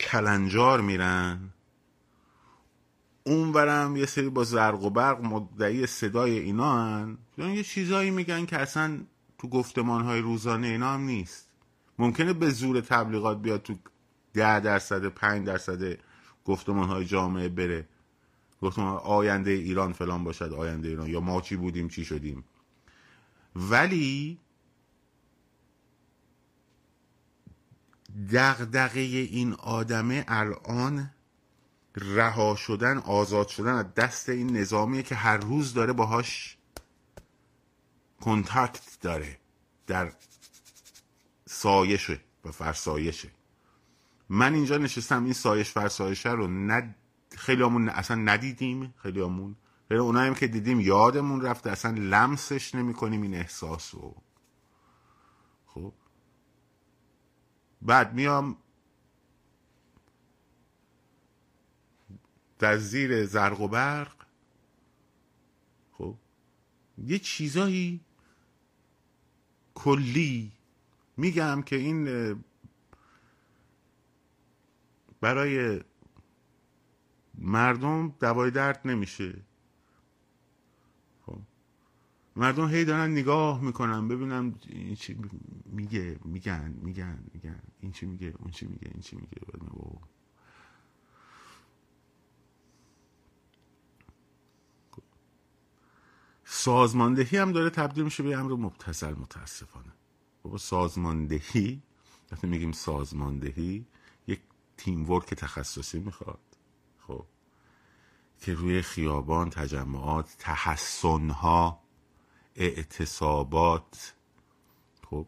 [0.00, 1.50] کلنجار میرن.
[3.24, 7.18] اونورم یه سری با زرق و برق مدعی صدای اینا هن.
[7.38, 9.00] یه چیزایی میگن که اصلا
[9.38, 11.48] تو گفتمان های روزانه اینا هم نیست.
[11.98, 13.74] ممکنه به زور تبلیغات بیاد تو
[14.34, 15.98] ده درصد پنج درصد
[16.44, 17.88] گفتمان های جامعه بره.
[18.62, 21.08] گفتمان آینده ایران فلان باشد آینده ایران.
[21.08, 22.44] یا ما چی بودیم چی شدیم؟
[23.56, 24.40] ولی
[28.32, 31.10] دغدغه این آدمه الان
[31.96, 36.56] رها شدن آزاد شدن از دست این نظامیه که هر روز داره باهاش
[38.20, 39.38] کنتاکت داره
[39.86, 40.12] در
[41.46, 43.30] سایشه و فرسایشه
[44.28, 46.94] من اینجا نشستم این سایش فرسایشه رو ند...
[47.36, 49.56] خیلی همون اصلا ندیدیم خیلی همون
[49.92, 54.22] غیر اونایی که دیدیم یادمون رفته اصلا لمسش نمی کنیم این احساس رو.
[55.66, 55.92] خب؟
[57.82, 58.56] بعد میام
[62.58, 64.14] در زیر زرق و برق.
[65.92, 66.16] خب؟
[66.98, 68.00] یه چیزایی
[69.74, 70.52] کلی
[71.16, 72.44] میگم که این
[75.20, 75.80] برای
[77.34, 79.51] مردم دوای درد نمیشه.
[82.36, 85.16] مردم هی دارن نگاه می‌کنن ببینم این چی
[85.66, 87.62] میگه میگن میگن میگن.
[87.80, 89.40] این چی میگه اون چی میگه این چی میگه.
[96.44, 99.92] سازماندهی هم داره تبدیل میشه به امر مبتزل متاسفانه.
[100.42, 101.82] بابا سازماندهی
[102.32, 103.86] وقتی میگیم سازماندهی
[104.26, 104.40] یک
[104.76, 106.40] تیم ورک تخصصی می‌خواد.
[106.98, 107.26] خب.
[108.40, 111.81] که روی خیابان تجمعات تحسنها
[112.56, 114.14] اعتصابات
[115.10, 115.26] خب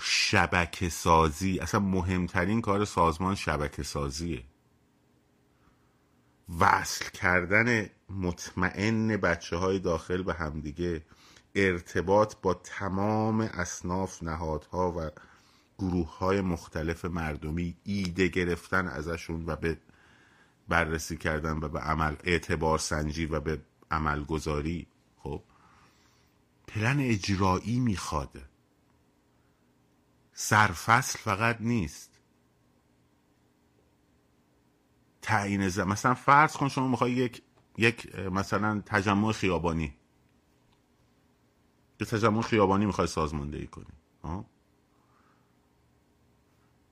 [0.00, 4.44] شبکه سازی اصلا مهمترین کار سازمان شبکه سازیه
[6.60, 11.02] وصل کردن مطمئن بچه های داخل به همدیگه
[11.54, 15.10] ارتباط با تمام اصناف نهادها و
[15.78, 19.78] گروه های مختلف مردمی ایده گرفتن ازشون و به
[20.68, 24.86] بررسی کردن و به عمل اعتبار سنجی و به عمل گذاری
[25.18, 25.42] خب.
[26.66, 28.48] پلن اجرایی میخواده
[30.32, 32.20] سرفصل فقط نیست.
[35.22, 37.42] تعیین زم مثلا فرض کن شما می‌خوای یک
[37.78, 39.94] یک مثلا تجمع خیابانی.
[41.98, 43.86] به تجمع خیابانی می‌خوای سازماندهی کنی.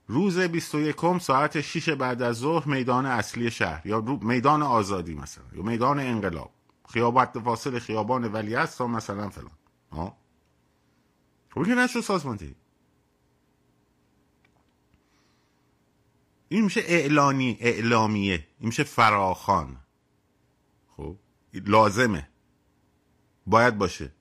[0.07, 5.63] روز 21 ساعت 6 بعد از ظهر میدان اصلی شهر یا میدان آزادی مثلا یا
[5.63, 6.53] میدان انقلاب.
[6.89, 9.51] خیابت فاصل خیابان ولی تا مثلا فلان.
[9.93, 10.17] ها؟
[11.49, 12.55] خب که نشد سازماندهی.
[16.49, 18.47] این میشه اعلانی اعلامیه.
[18.59, 19.77] این میشه فراخان.
[20.87, 21.15] خب
[21.53, 22.29] لازمه.
[23.47, 24.11] باید باشه.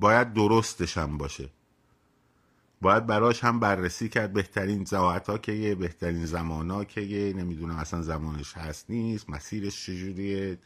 [0.00, 1.50] باید درستش هم باشه.
[2.80, 4.32] باید براش هم بررسی کرد.
[4.32, 7.32] بهترین زواعت ها که یه بهترین زمان ها که یه.
[7.32, 10.58] نمی‌دونم اصلا زمانش هست نیست مسیرش چجوریه.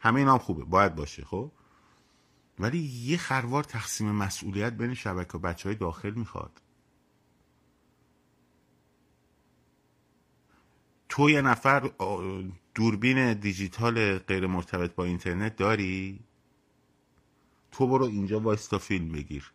[0.00, 0.64] همه این هم خوبه.
[0.64, 1.50] باید باشه خب؟
[2.58, 6.60] ولی یه خروار تقسیم مسئولیت بین شبکه و بچه های داخل می‌خواد.
[11.08, 11.90] تو یه نفر
[12.74, 16.20] دوربین دیجیتال غیر مرتبط با اینترنت داری؟
[17.72, 19.52] تو برو اینجا وایستا فیلم بگیر.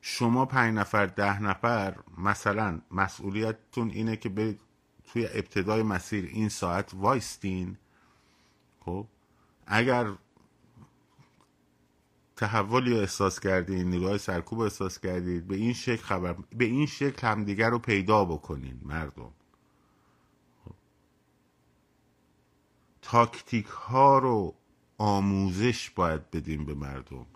[0.00, 4.58] شما پنج نفر ده نفر مثلا مسئولیتتون اینه که به
[5.04, 7.76] توی ابتدای مسیر این ساعت وایستین.
[8.80, 9.06] خب؟
[9.66, 10.12] اگر
[12.36, 17.26] تحولی رو احساس کردین نگاه سرکوب احساس کردید به این شکل خبر به این شکل
[17.26, 19.32] همدیگر رو پیدا بکنین مردم.
[23.02, 24.54] تاکتیک ها رو
[24.98, 27.26] آموزش باید بدیم به مردم.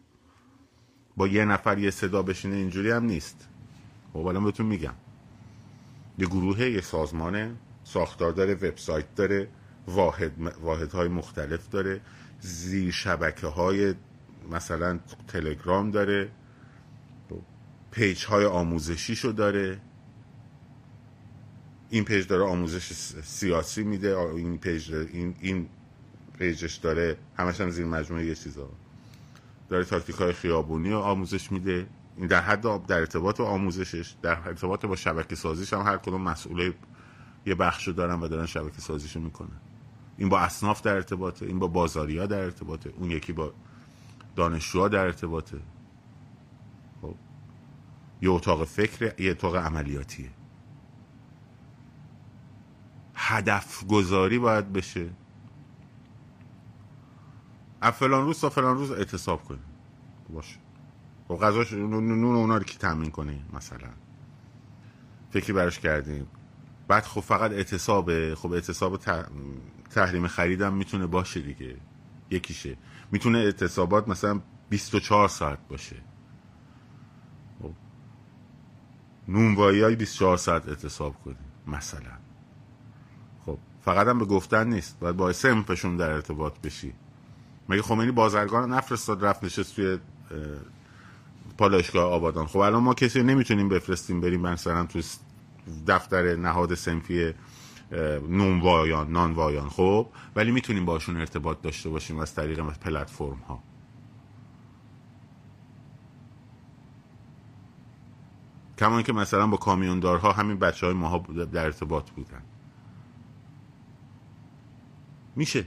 [1.16, 3.48] با یه نفر یه صدا بشینه اینجوری هم نیست.
[4.12, 4.94] خب الان بهتون میگم.
[6.18, 9.48] یه گروه یه سازمانه ساختار داره وبسایت داره.
[9.88, 12.00] واحد واحد های مختلف داره.
[12.40, 13.94] زیر شبکه های
[14.50, 14.98] مثلا
[15.28, 16.30] تلگرام داره.
[17.90, 19.80] پیج های آموزشیشو داره.
[21.90, 24.18] این page داره آموزش سیاسی میده.
[24.18, 25.68] این پیج این این
[26.38, 27.16] page ش داره.
[27.36, 28.68] همش هم زیر مجموعه یه چیزا.
[29.68, 31.86] داره تاکتیک های خیابونی رو آموزش میده.
[32.16, 36.22] این در حد در ارتباط با آموزشش در ارتباط با شبکه سازیش هم هر کدوم
[36.22, 36.74] مسئوله
[37.46, 39.60] یه بخشو دارن و دارن شبکه سازیشو می‌کنن.
[40.18, 43.52] این با اصناف در ارتباطه این با بازاریا در ارتباطه اون یکی با
[44.36, 45.58] دانشجوها در ارتباطه.
[47.02, 47.14] خب.
[48.22, 50.30] یه اتاق فکر یه اتاق عملیاتیه.
[53.14, 55.10] هدف گذاری باید بشه.
[57.80, 59.64] از فلان روز تا فلان روز اعتصاب کنیم.
[60.28, 60.56] باشه.
[61.28, 63.88] خب غذاش نون اونا رو کی تامین کنه مثلا؟
[65.30, 66.26] فکری براش کردیم.
[66.88, 68.34] بعد خب فقط اعتصابه.
[68.34, 68.96] خب اعتصاب
[69.90, 71.76] تحریم خریدم می‌تونه باشه دیگه.
[72.30, 72.76] یکیشه.
[73.12, 75.96] می‌تونه اعتصابات مثلا 24 ساعت باشه.
[77.62, 77.72] خب.
[79.28, 82.12] نونوایی های 24 ساعت اعتصاب کنیم مثلا.
[83.46, 83.58] خب.
[83.84, 84.98] فقط هم به گفتن نیست.
[85.00, 86.92] باید با سمپشون در ارتباط بشی.
[87.68, 89.98] مگه خمینی بازرگان نفرستاد رفت نشست توی
[91.58, 92.46] پالایشگاه آبادان.
[92.46, 95.00] خب الان ما کسی نمی‌تونیم بفرستیم بریم مثلا تو
[95.86, 97.34] دفتر نهاد سنفی
[98.28, 99.68] نونوایان نانوایان.
[99.68, 103.62] خب ولی می‌تونیم باشون ارتباط داشته باشیم از طریق پلتفرم ها.
[108.78, 112.42] کمان که مثلا با کامیوندارها همین بچه های ماها در ارتباط بودن.
[115.36, 115.66] میشه.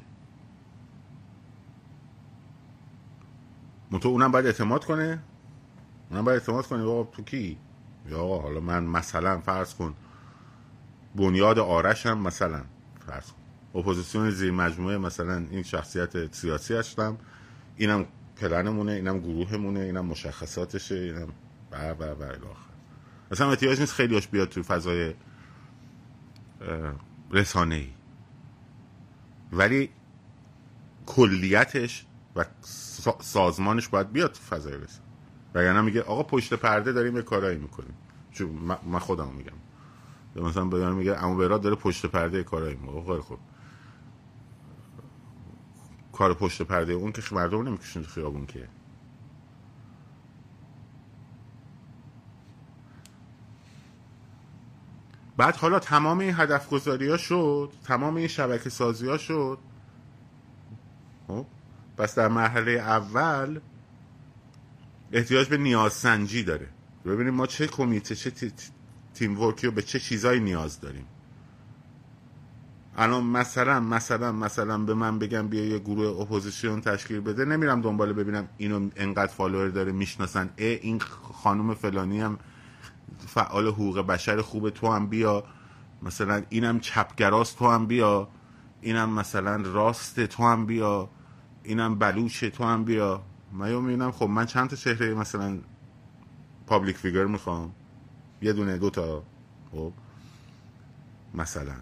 [3.91, 5.23] منطقه اونم باید اعتماد کنه؟
[6.09, 6.83] اونم باید اعتماد کنه.
[6.83, 7.57] آقا تو کی؟
[8.09, 9.93] یا حالا من مثلا فرض کن
[11.15, 12.61] بنیاد آرش هم مثلا
[13.07, 13.31] فرض
[13.75, 17.17] اپوزیسیون زیر مجموعه مثلا این شخصیت سیاسی هستم.
[17.75, 21.27] اینم پلنمونه اینم گروهمونه اینم مشخصاتشه اینم
[21.71, 22.71] بر بر بر آخر
[23.31, 25.13] مثلا احتیاج نیست خیلی هاش بیاد تو فضای
[27.31, 27.89] رسانه ای
[29.53, 29.89] ولی
[31.05, 32.45] کلیتش و
[33.19, 35.07] سازمانش باید بیاد تو فضای رسانه.
[35.55, 37.93] وگرنه میگه آقا پشت پرده داریم یه کارایی می‌کنیم.
[38.31, 38.49] چون
[38.85, 39.57] من خودم میگم.
[40.35, 43.39] مثلا بیان میگه اما براد داره پشت پرده کارایی می‌کنه خیلی خوب.
[46.13, 48.67] کار پشت پرده اون که مردم نمیکشون خیابون که.
[55.37, 59.57] بعد حالا تمام این هدف گذاری ها شد تمام این شبکه سازی ها شد.
[61.27, 61.45] خب
[61.97, 63.59] پس در مرحله اول
[65.11, 66.67] احتیاج به نیاز سنجی داره.
[67.05, 68.31] ببینیم ما چه کمیته چه
[69.13, 71.05] teamwork ی و به چه چیزایی نیاز داریم؟
[72.97, 77.45] الان مثلا مثلا مثلا به من بگم بیا یه گروه اپوزیسیون تشکیل بده.
[77.45, 80.49] نمیرم دنبال ببینم اینو انقدر follower داره می‌شناسن.
[80.57, 80.99] ای این
[81.43, 82.39] خانم فلانی هم
[83.27, 85.43] فعال حقوق بشر خوب تو هم بیا.
[86.03, 88.27] مثلا اینم چپگراست تو هم بیا.
[88.81, 91.09] اینم مثلا راست تو هم بیا.
[91.63, 93.23] اینم بلوچه تو هم بیا.
[93.53, 95.57] من می‌بینم خب من چند تا چهره مثلا
[96.67, 97.71] پابلیک فیگر می‌خوام.
[98.41, 99.23] یه دونه دو تا
[99.71, 99.93] خب.
[101.33, 101.75] مثلا.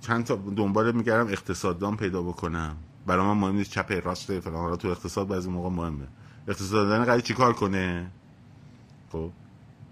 [0.00, 2.76] چند تا دنبال میگردم اقتصاددان پیدا بکنم.
[3.06, 6.06] برای من مهم نیست چپ راست فلان تو اقتصاد بعضی موقع مهمه.
[6.48, 8.10] اقتصاددان قرار چیکار کنه؟
[9.12, 9.30] خب.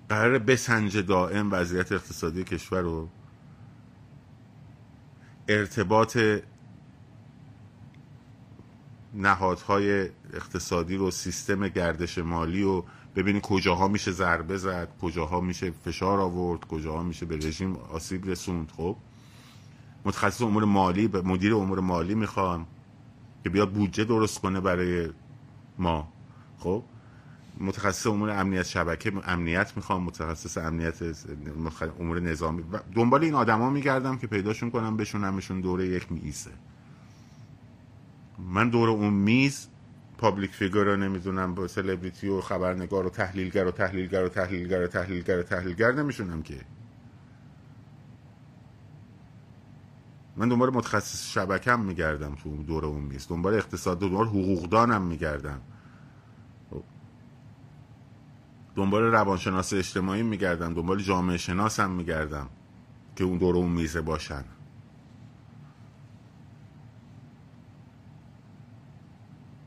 [0.08, 3.08] قرار بسنج دائم وضعیت اقتصادی کشور رو
[5.48, 6.18] ارتباط
[9.14, 12.82] نهادهای اقتصادی رو سیستم گردش مالی و
[13.16, 18.72] ببینی کجاها میشه ضربه زد کجاها میشه فشار آورد کجاها میشه به رژیم آسیب رسوند.
[18.76, 18.96] خب؟
[20.04, 22.66] متخصص امور مالی مدیر امور مالی می‌خوام
[23.44, 25.08] که بیاد بودجه درست کنه برای
[25.78, 26.08] ما.
[26.58, 26.82] خب؟
[27.60, 31.02] متخصص امور امنیت شبکه امنیت می‌خوام متخصص امنیت
[32.00, 32.64] امور نظامی.
[32.94, 36.50] دنبال این آدما میگردم که پیداشون کنم بشونمشون دوره یک میزه
[38.38, 39.68] من دور اون میز
[40.18, 44.86] پابلیک فیگر رو نمی‌دونم با سلبریتی و خبرنگار و تحلیلگر و تحلیلگر و تحلیلگر و
[44.86, 46.60] تحلیلگر و تحلیلگر نمیشونم که.
[50.36, 53.28] من دنبال متخصص شبکم میگردم تو دور اون میز.
[53.28, 55.60] دنبال اقتصاد دنبال حقوقدانم میگردم.
[58.76, 62.48] دنبال روانشناس اجتماعی میگردم دنبال جامعه شناسم میگردم
[63.16, 64.44] که اون دور اون میزه باشن.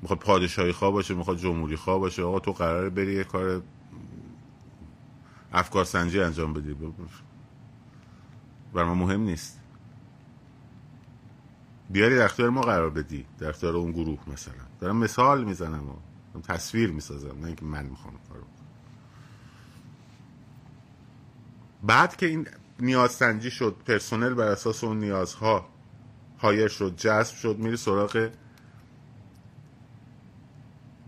[0.01, 3.61] می‌خواد پادشاهی خواه باشه می‌خواد جمهوری خواه باشه آقا تو قراره بری یه کار
[5.53, 6.77] افکار سنجی انجام بدی.
[8.73, 9.59] برای ما مهم نیست.
[11.89, 14.53] بیاری در اختیار ما قرار بدی در اختیار اون گروه مثلا.
[14.79, 18.43] دارم مثال می‌زنم و تصویر می‌سازم نه اینکه من می‌خوام کارو.
[21.83, 22.47] بعد که این
[22.79, 25.69] نیاز سنجی شد پرسنل بر اساس اون نیازها
[26.39, 28.29] هایر شد جذب شد میری سراغ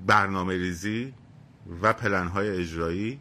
[0.06, 1.14] برنامه ریزی
[1.82, 3.20] و پلنهای اجرایی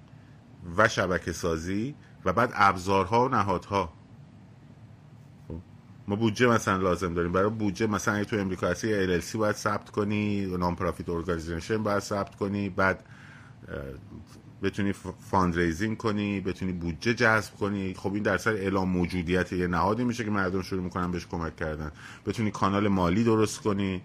[0.76, 3.92] و شبکه سازی و بعد ابزارها و نهادها.
[5.48, 5.60] خب،
[6.08, 7.32] ما بودجه مثلا لازم داریم.
[7.32, 12.34] برای بودجه مثلا اگه تو امریکا هستی LLC باید ثبت کنی non-profit organization باید ثبت
[12.36, 13.04] کنی بعد
[14.62, 14.92] بتونی
[15.30, 17.94] fundraising کنی بتونی بودجه جذب کنی.
[17.94, 21.56] خب این در سر اعلام موجودیت یه نهادی میشه که مردم شروع می‌کنن بهش کمک
[21.56, 21.92] کردن.
[22.26, 24.02] بتونی کانال مالی درست کنی.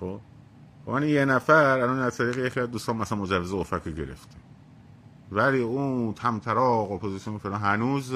[0.00, 0.20] خب
[0.86, 4.40] من یه نفر الان از طریق یکی از دوستان مثلا مجوز OFAC گرفتیم
[5.32, 8.14] ولی اون طمطراق اپوزیسیون فلان هنوز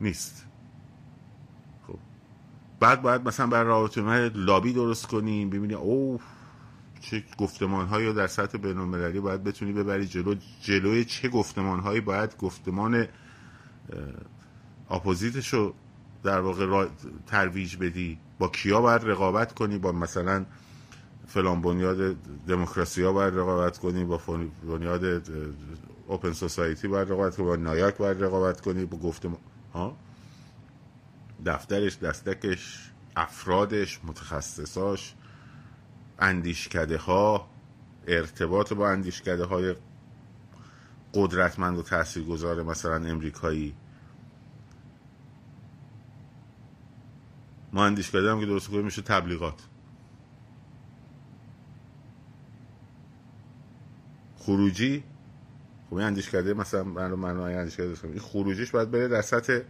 [0.00, 0.46] نیست.
[1.86, 1.98] خب.
[2.80, 6.20] بعد باید مثلا برای رابطه لابی درست کنیم ببینی اوه
[7.00, 10.34] چه گفتمان هایی در سطح بین المللی باید بتونی ببری جلو.
[10.62, 13.06] جلوی چه گفتمان هایی باید گفتمان
[14.90, 15.74] اپوزیتش رو
[16.22, 16.88] در واقع
[17.26, 18.18] ترویج بدی.
[18.38, 20.44] با کیا باید رقابت کنی؟ با مثلا
[21.26, 22.16] فلان بنیاد
[22.46, 24.20] دموکراسی ها باید رقابت کنی؟ با
[24.68, 25.04] بنیاد
[26.06, 29.30] اوپن سوسایتی باید رقابت کنی؟ با نایاک باید رقابت کنی؟ با گفته
[29.72, 29.96] ها؟
[31.46, 35.14] دفترش دستکش افرادش متخصصاش
[36.18, 37.48] اندیشکده ها
[38.06, 39.74] ارتباط با اندیشکده های
[41.14, 43.74] قدرتمند و تاثیرگذار مثلا امریکایی.
[47.74, 49.62] ما اندیشکده هم که درست کنیم میشه تبلیغات.
[54.38, 55.04] خروجی
[55.90, 59.60] خب این اندیشکده مثلا من رو من اندیشکده این خروجیش باید بره در سطح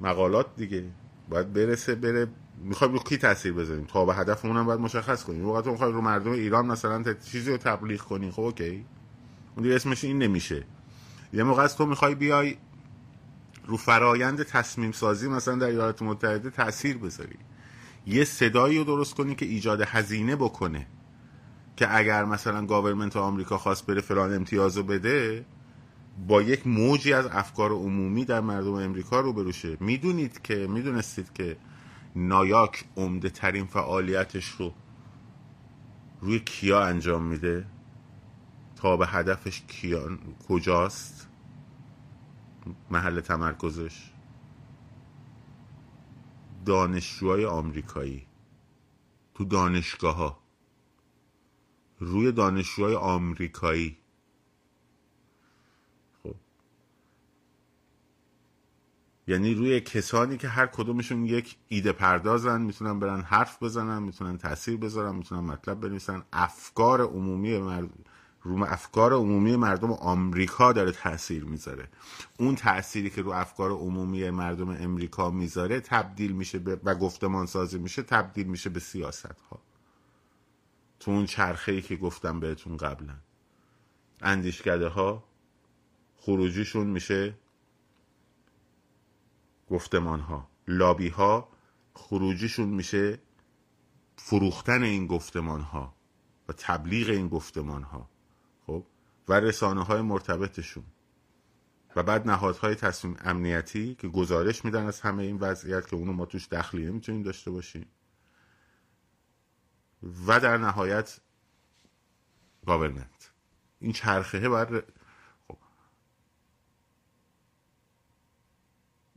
[0.00, 0.84] مقالات دیگه.
[1.28, 2.26] باید برسه بره.
[2.64, 5.48] می‌خوایم رو کی تاثیر بذاریم؟ تا به هدفمون هم باید مشخص کنیم.
[5.48, 8.84] وقتی می‌خوای رو مردم ایران مثلا چیزی رو تبلیغ کنی خب اوکی.
[9.56, 10.64] اون دیگه اسمش این نمیشه.
[11.32, 12.56] یه موقع از تو می‌خوای بیای
[13.66, 17.38] رو فرایند تصمیم سازی مثلا در ایالات متحده تاثیر بذاری.
[18.06, 20.86] یه صدایی رو درست کنی که ایجاد هزینه بکنه
[21.76, 25.46] که اگر مثلا گاورمنت آمریکا خواست بره فلان امتیازو بده
[26.28, 29.76] با یک موجی از افکار عمومی در مردم امریکا رو بروشه.
[29.80, 31.56] می‌دونید که می‌دونستید که
[32.16, 34.72] نایاک عمده ترین فعالیتش رو
[36.20, 37.66] روی کیا انجام میده؟
[38.76, 41.28] تا به هدفش کیا کجاست؟
[42.90, 44.10] محل تمرکزش.
[46.66, 48.26] دانشجوهای آمریکایی.
[49.34, 50.38] تو دانشگاه ها
[51.98, 53.98] روی دانشجوهای آمریکایی.
[56.22, 56.34] خب.
[59.26, 64.76] یعنی روی کسانی که هر کدومشون یک ایده پردازن می‌تونن برن حرف بزنن می‌تونن تاثیر
[64.76, 66.22] بذارن می‌تونن مطلب بنویسن.
[66.32, 67.80] افکار عمومی.
[68.44, 71.88] رو افکار عمومی مردم آمریکا داره تاثیر می‌ذاره.
[72.38, 77.78] اون تأثیری که رو افکار عمومی مردم امریکا می‌ذاره تبدیل میشه به و گفتمان سازی
[77.78, 79.60] میشه تبدیل میشه به سیاست ها
[81.00, 83.14] تو اون چرخه ای که گفتم بهتون قبلا.
[84.20, 85.24] اندیشکده ها
[86.16, 87.34] خروجیشون میشه
[89.70, 91.48] گفتمان ها لابی ها
[91.94, 93.18] خروجیشون میشه
[94.16, 95.94] فروختن این گفتمان ها
[96.48, 98.13] و تبلیغ این گفتمان ها
[99.28, 100.84] و رسانه های مرتبطشون.
[101.96, 106.26] و بعد نهادهای تصمیم امنیتی که گزارش میدن از همه این وضعیت که اونو ما
[106.26, 107.86] توش دخلی نمی‌تونیم داشته باشیم.
[110.26, 111.20] و در نهایت
[112.66, 113.32] گاورمنت
[113.78, 114.82] این چرخه بر
[115.48, 115.58] خب.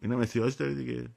[0.02, 1.10] اینم احتیاج داره دیگه.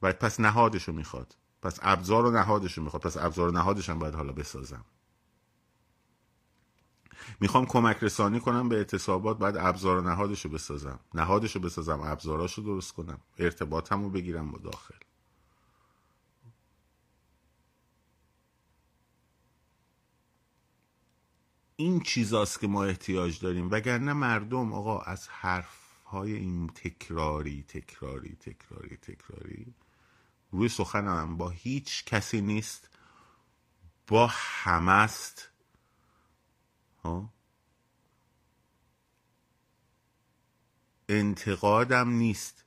[0.00, 1.36] باید پس نهادشو می‌خواد.
[1.62, 3.02] پس ابزار و نهادشو می‌خواد.
[3.02, 4.84] پس ابزار و نهادش هم باید حالا بسازم.
[7.40, 11.00] می‌خوام کمک رسانی کنم به اعتصابات بعد ابزار و نهادشو بسازم.
[11.14, 13.20] نهادشو بسازم ابزاراشو درست کنم.
[13.38, 14.94] ارتباطمو رو بگیرم با داخل.
[21.76, 23.70] این چیزاست که ما احتیاج داریم.
[23.70, 29.74] وگرنه مردم آقا از حرف های این تکراری تکراری تکراری تکراری
[30.50, 32.88] روی سخنم با هیچ کسی نیست.
[34.06, 35.47] با همست
[41.08, 42.64] انتقادم نیست.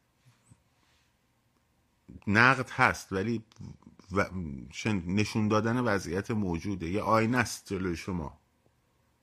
[2.27, 3.43] نقد هست ولی
[5.07, 6.89] نشون دادن وضعیت موجوده.
[6.89, 8.39] یه آینه است جلوی شما.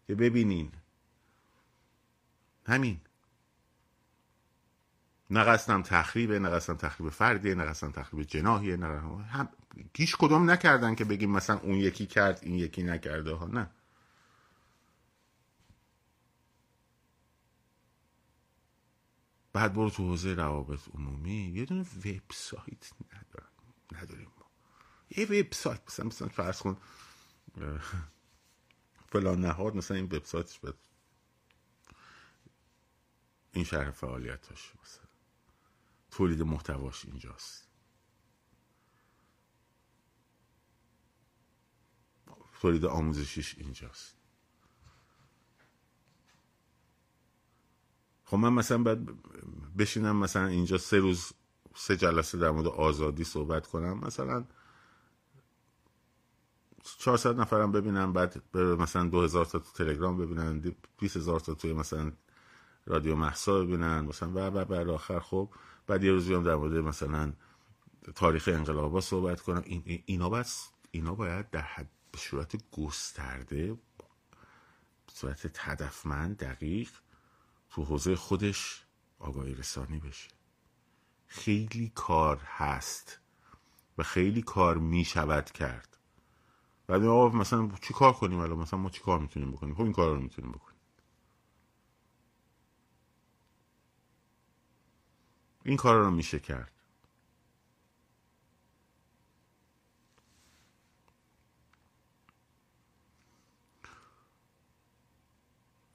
[0.07, 0.73] که ببینین.
[2.67, 3.01] همین.
[5.31, 8.87] نه قصدم تخریبه نه قصدم تخریب فردیه نه قصدم تخریب جناحیه نه
[9.23, 9.49] هم
[10.19, 13.47] کدوم نکردن که بگیم مثلا اون یکی کرد این یکی نکرده ها.
[13.47, 13.71] نه.
[19.59, 21.53] بعد برو تو حوزه روابط عمومی.
[21.55, 22.93] یه دونه وبسایت
[23.93, 24.51] نداریم ما.
[25.17, 26.77] یه وبسایت مثلا مثلا فرض کن
[29.09, 30.75] فلان نهاد مثلا این وبسایتش بد
[33.53, 35.09] این شهر فعالیتاش مثلا.
[36.11, 37.69] تولید محتواش اینجاست.
[42.61, 44.18] تولید آموزشیش اینجاست.
[48.31, 49.09] خب من مثلا باید
[49.79, 51.33] بشینم مثلا اینجا سه روز
[51.75, 53.99] سه جلسه در مورد آزادی صحبت کنم.
[53.99, 54.45] مثلا
[56.99, 62.13] 400 نفرم ببینم بعد مثلا 2000 تا تو تلگرام ببینن 20000 تا توی مثلا
[62.87, 64.01] رادیو محسا ببینن.
[64.01, 65.51] مثلا و و بعد آخر خب
[65.87, 67.33] بعد یه روزی هم در مورد مثلا
[68.15, 69.63] تاریخ انقلابا صحبت کنم.
[69.67, 73.73] این اینا بس اینا باید در حد به صورت گسترده
[75.07, 76.91] به صورت تدفمند دقیق
[77.71, 78.85] تو حوزه خودش
[79.19, 80.29] آگاهی رسانی بشه.
[81.27, 83.21] خیلی کار هست
[83.99, 85.97] و خیلی کار می شود کرد.
[86.87, 89.93] بعد آقا مثلا چی کار کنیم الان؟ مثلا ما چی کار می‌تونیم بکنیم؟ خب این
[89.93, 90.79] کار رو می‌تونیم بکنیم.
[95.65, 96.73] این کار رو میشه کرد.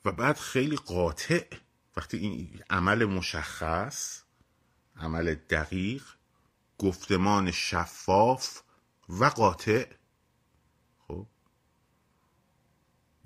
[0.06, 1.58] و بعد خیلی قاطع
[1.98, 4.24] وقتی این عمل مشخص
[4.96, 6.04] عمل دقیق
[6.78, 8.62] گفتمان شفاف
[9.10, 9.86] و قاطع
[11.08, 11.28] خب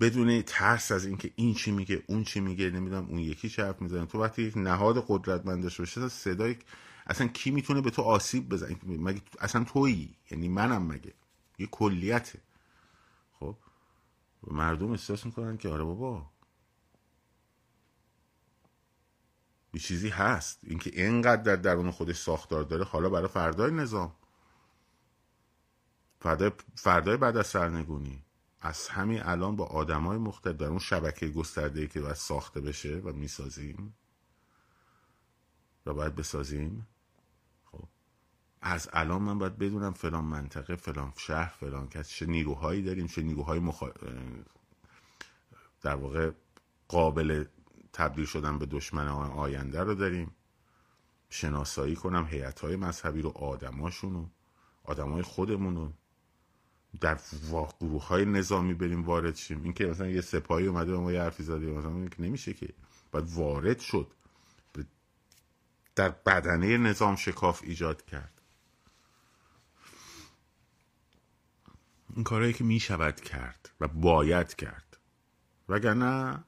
[0.00, 3.82] بدون ترس از اینکه این چی میگه اون چی میگه نمی‌دونم اون یکی چه حرف
[3.82, 4.06] می‌زنه.
[4.06, 6.56] تو وقتی یک نهاد قدرتمند داشته باشه صدای
[7.06, 11.14] اصلا کی می‌تونه به تو آسیب بزنه؟ مگه اصلا تویی؟ یعنی منم مگه؟
[11.58, 12.40] یه کلیته.
[13.32, 13.56] خب
[14.46, 16.30] مردم احساس می‌کنن که آره بابا
[19.78, 20.60] یه چیزی هست.
[20.62, 24.14] اینکه اینقدر در درون خودش ساختار داره حالا برای فردای نظام.
[26.20, 28.24] فردای, فردای بعد از سرنگونی.
[28.60, 33.12] از همین الان با آدمای مختلف در اون شبکه گسترده که باید ساخته بشه و
[33.12, 33.94] می‌سازیم.
[35.86, 36.86] و باید بسازیم.
[37.64, 37.88] خب.
[38.62, 43.22] از الان من باید بدونم فلان منطقه فلان شهر فلان کس چه نیروهایی داریم چه
[43.22, 43.82] نیروهای مخ...
[45.82, 46.30] در واقع
[46.88, 47.44] قابل
[47.92, 50.30] تبدیل شدن به دشمن آینده رو داریم.
[51.30, 54.26] شناسایی کنم حیات های مذهبی رو آدماشون و
[54.84, 55.92] آدمای خودمون رو.
[57.00, 57.18] در
[57.80, 59.62] گروه های نظامی بریم وارد شیم.
[59.62, 62.68] این که مثلا یه سپاهی اومده به ما یه حرفی زده مثلا نمیشه که.
[63.10, 64.12] باید وارد شد.
[65.94, 68.40] در بدنه نظام شکاف ایجاد کرد.
[72.14, 74.96] این کارهایی که می‌شود کرد و باید کرد.
[75.68, 76.44] وگرنه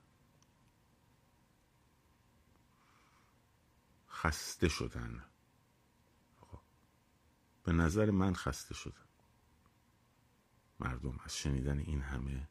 [4.23, 5.25] خسته شدن.
[7.63, 9.07] به نظر من خسته شدن.
[10.81, 12.49] مردم از شنیدن این همه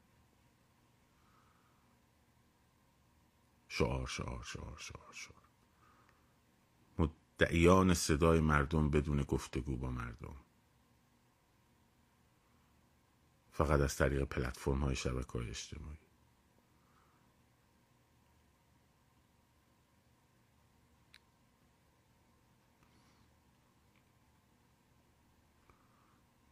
[3.67, 5.43] شعار شعار شعار شعار شعار.
[6.99, 10.35] مدعیان صدای مردم بدون گفتگو با مردم.
[13.51, 16.08] فقط از طریق پلتفرم های شبکه های اجتماعی.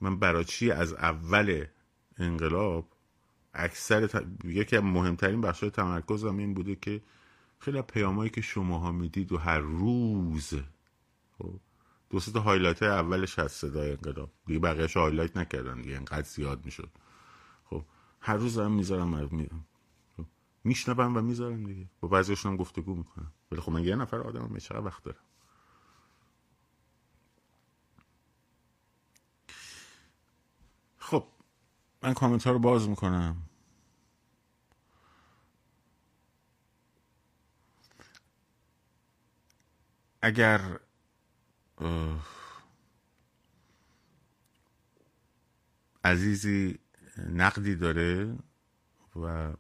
[0.02, 1.66] من برای چی از اول
[2.18, 2.94] انقلاب
[3.54, 4.24] اکثر ت...
[4.44, 7.02] یکی از مهمترین بخش تمرکزم این بوده که
[7.60, 10.54] خیلی پیامایی که شماها می‌دید و هر روز
[11.38, 11.60] خب
[12.10, 14.32] دو تا highlight اولش هست صدای انقلاب.
[14.46, 16.90] دیگه بقیهش highlight نکردن دیگه انقدر زیاد می‌شد.
[17.66, 17.84] خب
[18.22, 19.28] هر روز هم می‌ذارم
[20.18, 20.26] خب
[20.64, 21.90] میشنوم و می‌ذارم دیگه.
[22.02, 23.32] با بعضیشون هم گفتگو می‌کنم.
[23.52, 25.18] ولی خب من یه نفر آدمم چقدر وقت دارم
[30.98, 31.26] خب
[32.04, 33.44] من کامنت ها رو باز می‌کنم.
[40.22, 40.80] اگر
[46.04, 46.80] عزیزی
[47.18, 48.38] نقدی داره
[49.16, 49.54] و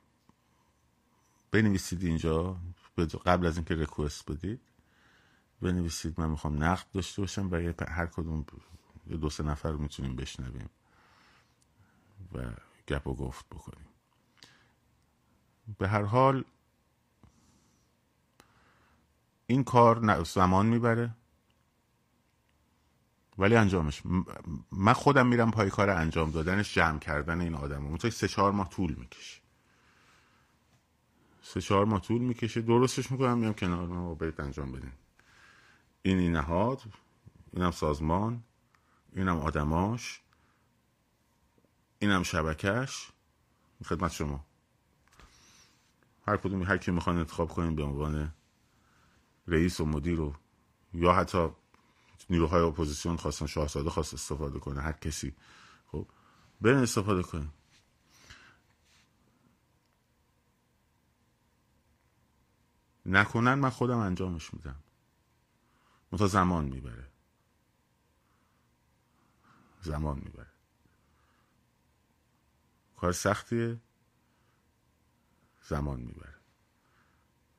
[1.51, 2.61] بنویسید اینجا
[3.25, 4.61] قبل از اینکه ریکوست بدید
[5.61, 8.45] بنویسید من می‌خوام نقد داشته باشم و هر کدوم
[9.21, 10.69] دو سه نفر می‌تونیم بشنویم.
[12.33, 12.51] و
[12.87, 13.87] گپ و گفت بکنیم.
[15.77, 16.43] به هر حال
[19.47, 21.15] این کار زمان می‌بره
[23.37, 24.01] ولی انجامش
[24.71, 28.69] من خودم میرم پای کار انجام دادنش جمع کردن این آدم منتها سه چهار ماه
[28.69, 29.41] طول می‌کشه.
[31.41, 34.91] سه چهار ماه طول می‌کشه درستش می‌کنم میام کنار ما برید انجام بدین.
[36.01, 36.81] این این نهاد
[37.53, 38.43] اینم سازمان
[39.15, 40.21] اینم آدماش.
[41.99, 43.11] اینم شبکش
[43.85, 44.45] خدمت شما.
[46.27, 48.33] هر کدومی هر کی می‌خوان انتخاب کنیم به عنوان
[49.47, 50.35] رئیس و مدیر و
[50.93, 51.49] یا حتی
[52.29, 55.35] نیروهای اپوزیسیون خواستن شاهزاده خواست استفاده کنه هر کسی.
[55.87, 56.07] خب
[56.61, 57.53] برین استفاده کنیم
[63.05, 64.83] نکنن من خودم انجامش میدم.
[66.11, 67.07] متا زمان می‌بره.
[69.81, 70.56] زمان می‌بره.
[72.97, 73.77] کار سختیه.
[75.67, 76.35] زمان می‌بره.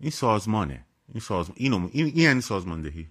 [0.01, 0.87] این سازمانه.
[1.09, 3.11] این سازمان اینو این, یعنی سازماندهی.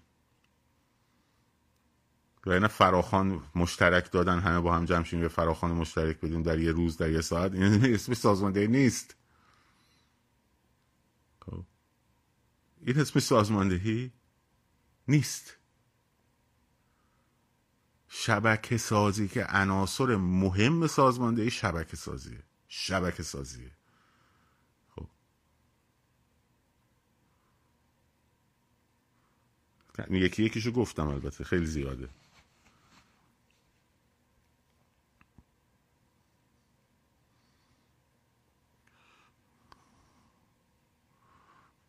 [2.46, 6.72] یعنی فراخان مشترک دادن همه با هم جمع شیم یه فراخان مشترک بدیم در یه
[6.72, 7.54] روز در یه ساعت.
[7.54, 9.16] این اسم سازماندهی نیست.
[11.46, 11.64] خب.
[12.82, 14.12] این اسم سازماندهی
[15.08, 15.57] نیست.
[18.10, 22.44] شبکه سازی که عناصر مهم سازماندهی شبکه سازیه.
[22.68, 23.72] شبکه سازیه.
[24.96, 25.08] خب.
[30.12, 32.10] یکی یکیشو گفتم البته خیلی زیاده.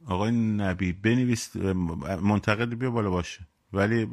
[0.06, 1.56] آقای نبی بنویس
[2.22, 3.46] منتقد بیا بالا باشه.
[3.72, 4.08] ولی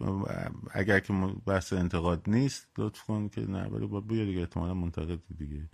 [0.72, 1.14] اگر که
[1.48, 5.70] بحث انتقاد نیست لطف کن که نه ولی باید بیا دیگه احتمالا منتقد دیگه.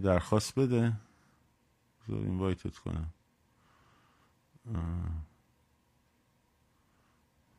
[0.00, 0.92] درخواست بده.
[2.08, 3.14] بذار این وایتت کنم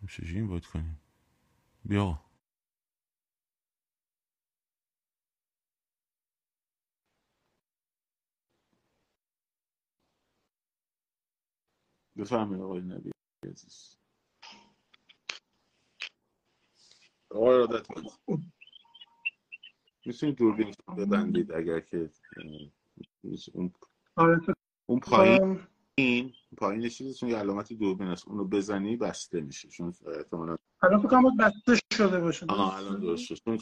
[0.01, 0.99] میشه این وایت کنیم
[1.85, 2.21] بیا.
[12.17, 13.11] بفهمید آقای نبی
[13.51, 13.97] عزیز.
[17.35, 17.87] آقای ارادت
[20.05, 22.09] می‌تونید دوربین ببندید اگر که
[23.53, 23.71] اون
[24.15, 24.41] آره.
[24.85, 25.59] اون پایین
[25.95, 28.27] این پایین چیزتون یه علامت دوربین است.
[28.27, 29.67] اونو بزنی بسته میشه.
[29.67, 32.45] چون احتمالاً الان فکر کنم بسته شده باشه.
[32.49, 33.35] آها الان درست شد.
[33.35, 33.59] چون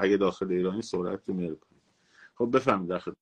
[0.00, 1.56] اگه داخل ایرانی سرعت رو میره
[2.34, 3.12] خب بفهمید داخل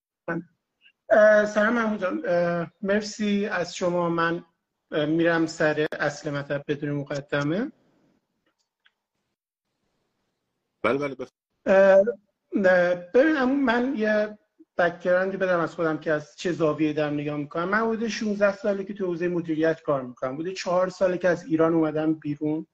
[1.47, 2.22] سلام محمود جان.
[2.82, 4.11] مرسی از شما.
[4.11, 4.45] من
[4.91, 7.72] میرم سر اصل مطلب بدون مقدمه.
[10.83, 11.16] بله بله
[13.14, 14.39] ببینم من یه
[14.78, 17.68] background ی بدم از خودم که از چه زاویه دارم نگاه می‌کنم.
[17.68, 20.37] من بوده 16 ساله که تو حوزه مدیریت کار می‌کنم.
[20.37, 22.66] بوده چهار ساله که از ایران اومدم بیرون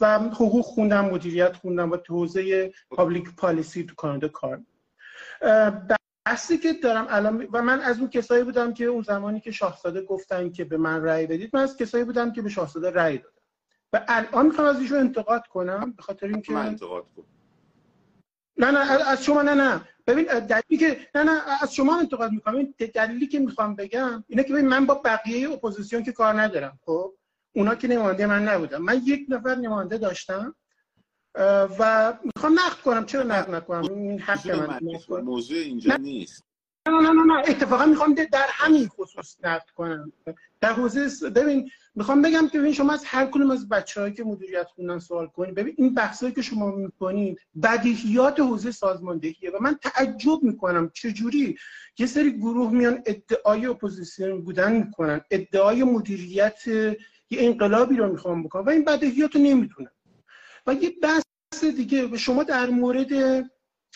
[0.00, 4.60] و حقوق خوندم مدیریت خوندم و تو حوزه public policy تو کانادا کار
[6.26, 10.02] بحثی که دارم الان و من از اون کسایی بودم که اون زمانی که شاهزاده
[10.02, 13.42] گفتن که به من رأی بدید من از کسایی بودم که به شاهزاده رأی دادم.
[13.92, 17.35] و الان می‌خوام از ایشون انتقاد کنم به خاطر اینکه من انتقاد کنم
[18.58, 19.80] نه نه از شما نه نه.
[20.06, 22.74] ببین دلیلی که نه نه از شما انتقاد می‌کنم.
[22.94, 27.14] دلیلی که می‌خوام بگم اینه که ببین من با بقیه اپوزیسیون که کار ندارم خب؟
[27.52, 30.54] اونا که نماینده من نبودم من یک نفر نماینده داشتم
[31.78, 33.06] و می‌خوام نقد کنم.
[33.06, 34.80] چرا نقد نکنم؟ این حق من
[35.22, 36.44] موضوع اینجا نیست.
[36.88, 37.42] نه نه نه نه.
[37.48, 40.12] اتفاقا می‌خوام در همین خصوص نقد کنم.
[40.60, 44.66] در حوزه ببین می‌خوام بگم که ببین شما از هر کدوم از بچه‌هایی که مدیریت
[44.74, 50.42] خوندن سوال کنید ببین این بحثایی که شما می‌کنید بدیهیات حوزه سازماندهیه و من تعجب
[50.42, 51.56] می‌کنم چجوری
[51.98, 56.92] یه سری گروه میان ادعای اپوزیسیون بودن می‌کنن ادعای مدیریت یه
[57.30, 59.90] انقلابی رو می‌خوام بکنم و این بدیهیات رو نمی‌دونن.
[60.66, 63.44] و یه بحث دیگه شما در مورد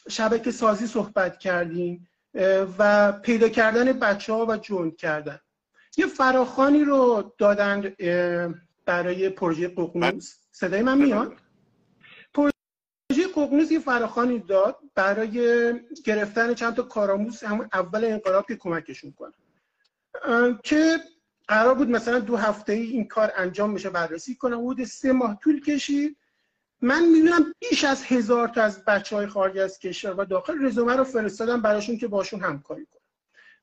[0.09, 2.09] شبکه سازی صحبت کردیم
[2.79, 5.39] و پیدا کردن بچه ها و جوند کردن.
[5.97, 7.95] یه فراخانی رو دادن
[8.85, 11.33] برای پروژه ققنوس صدای من میاد؟
[12.35, 15.73] پروژه ققنوس یه فراخانی داد برای
[16.05, 19.33] گرفتن چند تا کارآموز همون اول انقلاب که کمکشون کنه.
[20.65, 20.99] که
[21.49, 25.39] قرار بود مثلا دو هفته ای این کار انجام میشه بررسی کنم بود سه ماه
[25.43, 26.17] طول کشید.
[26.83, 30.97] من می‌دونم بیش از هزار تا از بچه های خارج از کشور و داخل رزومه
[30.97, 33.00] رو فرستادم براشون که باشون همکاری کنم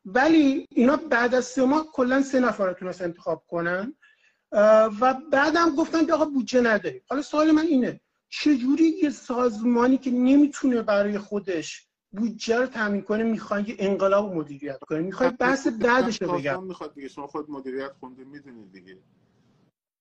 [0.08, 3.94] ولی اینا بعد از سه ماه کلا سه نفر رو تونست انتخاب کنن.
[5.02, 7.02] و بعدم گفتن که آقا بودجه نداریم.
[7.10, 13.24] حالا سوال من اینه چجوری یه سازمانی که نمی‌تونه برای خودش بودجه رو تامین کنه
[13.24, 16.64] می‌خواد یه انقلاب مدیریت کنه؟ می‌خواد بحث بعدش رو بگم.
[16.64, 17.08] می‌خواد دیگه.
[17.08, 18.98] شما خود مدیریت خونده می‌دونید دیگه.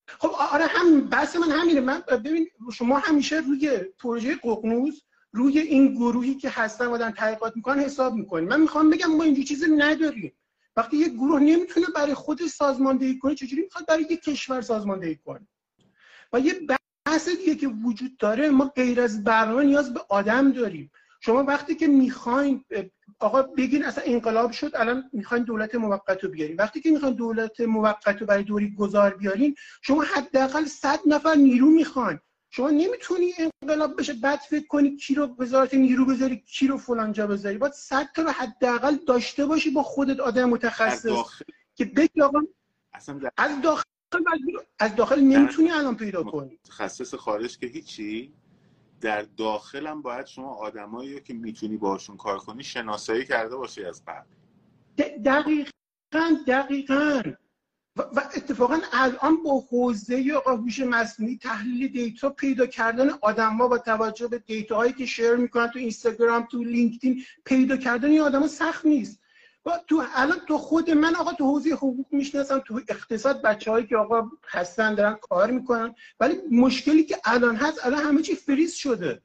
[0.08, 1.80] خب آره هم بحث من همینه.
[1.80, 5.00] من ببین شما همیشه روی پروژه ققنوس
[5.36, 8.48] روی این گروهی که هستن و دارن تحقیقات می‌کنن حساب می‌کنیم.
[8.48, 10.32] من می‌خوام بگم ما اینجور چیزی نداریم.
[10.76, 15.48] وقتی یک گروه نمی‌تونه برای خودش سازماندهی کنه چجوری می‌خواد برای یک کشور سازماندهی کنه؟
[16.32, 16.54] و یه
[17.06, 20.90] بحث دیگه که وجود داره ما غیر از برنامه نیاز به آدم داریم.
[21.20, 22.64] شما وقتی که می‌خواین
[23.20, 26.56] آقا بگین اصلا انقلاب شد الان می‌خواین دولت موقت رو بیارین.
[26.56, 31.66] وقتی که می‌خواین دولت موقت رو برای دوری گذار بیارین شما حداقل 100 نفر نیرو
[31.66, 32.18] می‌خواین.
[32.56, 33.32] شما نمی‌تونی
[33.62, 37.58] انقلاب بشه بعد فکر کنی کی رو وزارت نیرو بذاری کی رو فلان جا بذاری.
[37.58, 41.24] باید 100 تا رو حداقل داشته باشی با خودت آدم متخصص.
[41.74, 42.40] که بگی آقا
[43.36, 43.82] از داخل
[44.78, 46.58] از داخل نمی‌تونی الان پیدا کنی.
[46.64, 48.32] متخصص خارج که هیچی؟
[49.00, 54.26] در داخلم باید شما آدمایی که می‌تونی باشون کار کنی شناسایی کرده باشی از قبل.
[55.24, 55.70] دقیقا
[56.46, 57.22] دقیقا.
[57.96, 58.02] و
[58.36, 64.76] اتفاقا الان با حوزه هوش مصنوعی تحلیل دیتا پیدا کردن آدما با توجه به دیتا
[64.76, 69.20] هایی که شیر می‌کنن تو اینستاگرام تو لینکدین پیدا کردن این آدما سخت نیست.
[69.66, 73.96] و تو الان تو خود من آقا تو حوزه حقوق می‌شناسم تو اقتصاد بچه‌هایی که
[73.96, 79.22] آقا هستن دارن کار می‌کنن ولی مشکلی که الان هست الان همه چی فریز شده.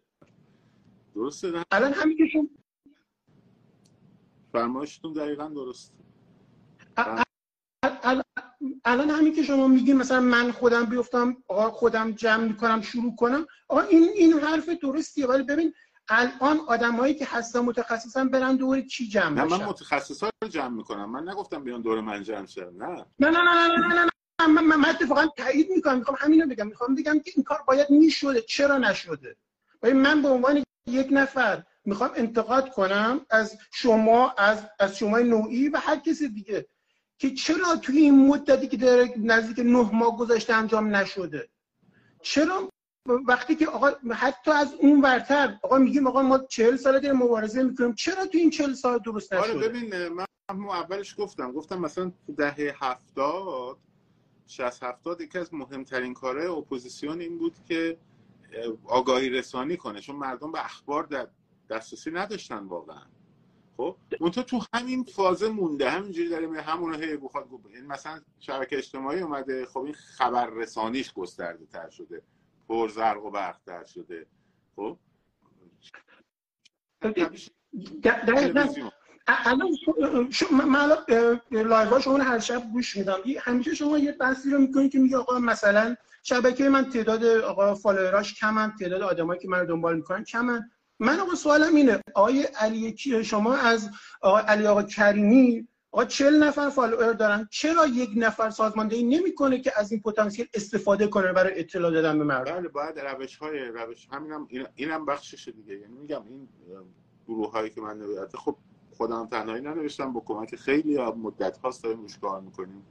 [1.15, 2.47] درسته الان همین که شما
[4.51, 5.93] فرمایشتون دقیقا درست
[8.03, 8.23] الان
[8.85, 13.47] الان همین که شما میگین مثلا من خودم بیفتم آقا خودم جمع می‌کنم شروع کنم
[13.67, 15.73] آقا این این حرف درستیه ولی ببین
[16.09, 21.09] الان آدمایی که هستن متخصصا برن دور چی جمع نه من متخصصا رو جمع می‌کنم
[21.11, 24.47] من نگفتم بیان دور من جمع شه نه نه نه نه نه نه, نه.
[24.47, 28.41] من من اتفاقا تایید می‌کنم می‌خوام همینو بگم می‌خوام بگم که این کار باید می‌شده
[28.41, 29.35] چرا نشده
[29.83, 35.69] ولی من به عنوان یک نفر می‌خوام انتقاد کنم از شما از از شما نوعی
[35.69, 36.67] و هر کسی دیگه
[37.21, 41.49] که چرا توی این مدتی که داره نزدیک نه ماه گذشته انجام نشده؟
[42.21, 42.69] چرا
[43.27, 47.63] وقتی که آقا حتی از اون ورتر آقا میگیم آقا ما چهل ساله داریم مبارزه
[47.63, 52.11] می‌کنیم چرا تو این چهل سال درست آره نشده؟ ببین من اولش گفتم گفتم مثلا
[52.25, 53.77] تو دهه هفتاد
[54.47, 57.97] شست هفتاد یکی از مهمترین کارهای اپوزیسیون این بود که
[58.53, 61.27] اه، آگاهی رسانی کنه چون مردم به اخبار در
[61.69, 63.05] دسترسی نداشتن واقعا.
[63.81, 65.89] خب؟ منتها تو همین فازه مونده.
[65.89, 69.65] همینجوری داره میره همون هی بخواد این مثلا شبکه اجتماعی اومده.
[69.65, 72.21] خب این خبر رسانیش گسترده تر شده.
[72.67, 74.25] پر زرق و برق تر شده.
[74.75, 74.97] خب؟
[77.01, 78.91] تلویزیون.
[79.27, 79.69] الان
[80.51, 80.97] من
[81.51, 83.19] live شما هر شب گوش میدم.
[83.39, 88.22] همیشه شما یه بحثی رو می‌کنید که میگه آقا مثلا شبکه من تعداد آقا follower
[88.22, 90.71] اش کمن تعداد آدمایی که من رو دنبال می‌کنن کمن.
[91.01, 91.99] من آقا سوالم اینه.
[92.15, 93.89] آقای علی شما از
[94.21, 97.47] آقا علی آقا کریمی آقا 40 نفر follower دارن.
[97.51, 102.23] چرا یک نفر سازماندهی نمی‌کنه که از این پتانسیل استفاده کنه برای اطلاع دادن به
[102.23, 105.73] مردم؟ بله باید روش های روش همینم این اینم بخششه دیگه.
[105.79, 106.47] یعنی میگم این
[107.27, 108.55] گروه هایی که من نوشته خب
[108.97, 112.85] خودم تنهایی ننوشتم با کمک خیلی مدت هاست داریم روش کار می‌کنیم.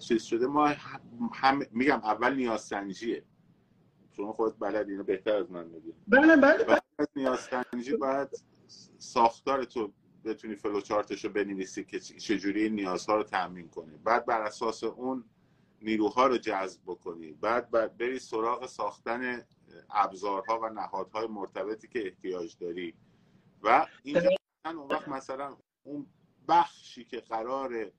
[0.00, 0.46] چیز شده.
[0.46, 0.74] ما
[1.32, 3.22] هم میگم اول نیاز سنجیه
[4.18, 8.28] شما خودت بلد اینو بهتر از من میگی بله بله بعد از نیاز سنجی باید
[8.98, 9.92] ساختار تو
[10.24, 13.96] بتونی فلوچارتش رو بنویسی که چجوری این نیازها رو تامین کنی.
[13.96, 15.24] بعد بر اساس اون
[15.82, 17.32] نیروها رو جذب بکنی.
[17.32, 19.42] بعد, بعد بری سراغ ساختن
[19.90, 22.94] ابزارها و نهادهای مرتبطی که احتیاج داری.
[23.62, 24.30] و اینجا
[24.64, 26.06] اون وقت مثلا اون
[26.48, 27.92] بخشی که قرار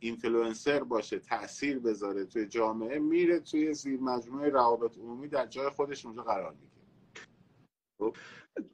[0.00, 6.06] اینفلوئنسر باشه تاثیر بذاره توی جامعه میره توی زیر مجموعه روابط عمومی در جای خودش
[6.06, 6.78] اونجا قرار می‌گیره.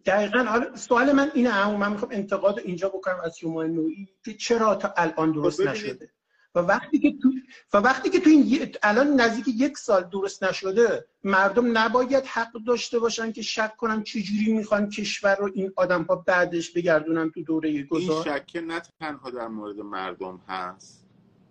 [0.07, 4.35] دقیقا حالا سوال من اینه هم من می‌خوام انتقاد اینجا بکنم از شما نوعی که
[4.35, 6.11] چرا تا الان درست خب نشده؟
[6.55, 7.33] و وقتی که تو
[7.72, 12.99] و وقتی که تو این الان نزدیک یک سال درست نشده مردم نباید حق داشته
[12.99, 17.83] باشن که شک کنن چجوری می‌خوان کشور رو این آدم ها بعدش بگردونن تو دوره
[17.83, 21.04] گذار؟ این شکه نه تنها در مورد مردم هست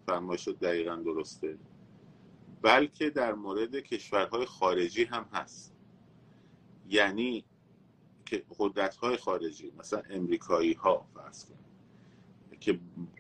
[0.06, 1.58] فرمایش دقیقا درسته.
[2.62, 5.76] بلکه در مورد کشورهای خارجی هم هست.
[6.90, 7.46] یعنی
[8.26, 11.64] که قدرت خارجی مثلا امریکایی ها فرض کنید
[12.60, 12.80] که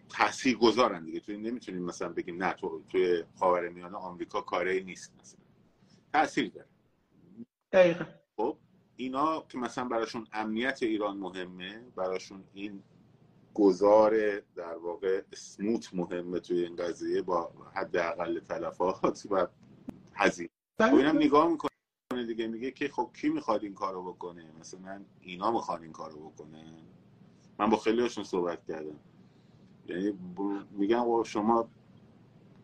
[0.09, 5.39] تاثیر گذارن دیگه توی نمی‌تونیم مثلا بگیم نه تو توی خاورمیانه آمریکا کاری نیست مثلا.
[6.13, 6.67] تاثیر داره.
[7.71, 8.05] دقیقا.
[8.37, 8.57] خب
[8.95, 12.83] اینا که مثلا براشون امنیت ایران مهمه براشون این
[13.53, 19.47] گذار در واقع اسموت مهمه توی این قضیه با حداقل تلفات و
[20.13, 20.49] هزینه.
[20.77, 21.69] خب اینم نگاه می‌کنه
[22.27, 26.73] دیگه میگه که خب کی می‌خواد این کارو بکنه؟ مثلا اینا می‌خوان این کارو بکنه
[27.59, 28.99] من با خیلی هاشون صحبت کردم.
[29.85, 30.17] یعنی
[30.71, 31.69] میگم شما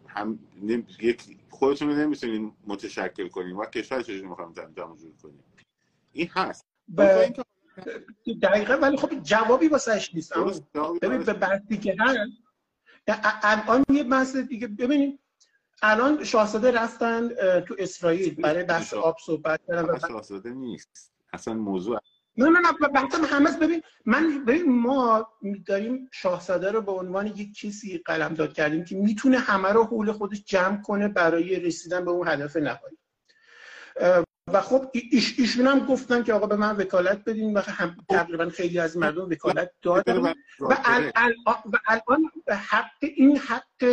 [0.08, 0.40] هم
[1.00, 3.56] یک خودتون رو نمی‌تونین متشکل کنین.
[3.56, 5.44] و کشور چجوری می‌خوام جمع جور کنین
[6.12, 6.66] این هست.
[6.98, 7.02] ب...
[8.42, 10.34] دقیقا ولی خب جوابی واسش نیست.
[11.02, 12.20] ببین به بحثی که هست
[13.44, 15.20] الان یه بحث دیگه ببینید
[15.82, 18.36] الان شاهزاده رفتن تو اسرائیل.
[18.36, 21.14] برای بحث آب صحبت کردن شاهزاده نیست.
[21.34, 22.00] اصلا موضوع
[22.38, 25.28] نه نه نه بحثم همه ببین من ببین ما
[25.66, 30.44] داریم شاهزاده رو به عنوان یک کسی قلمداد کردیم که می‌تونه همه رو حول خودش
[30.46, 32.98] جمع کنه برای رسیدن به اون هدف نهایی.
[34.54, 38.50] و خب ایش ایشون هم گفتن که آقا به من وکالت بدین و هم تقریبا
[38.50, 40.18] خیلی از مردم وکالت دادن.
[40.60, 41.34] و الان
[41.74, 43.84] و الان حق این حق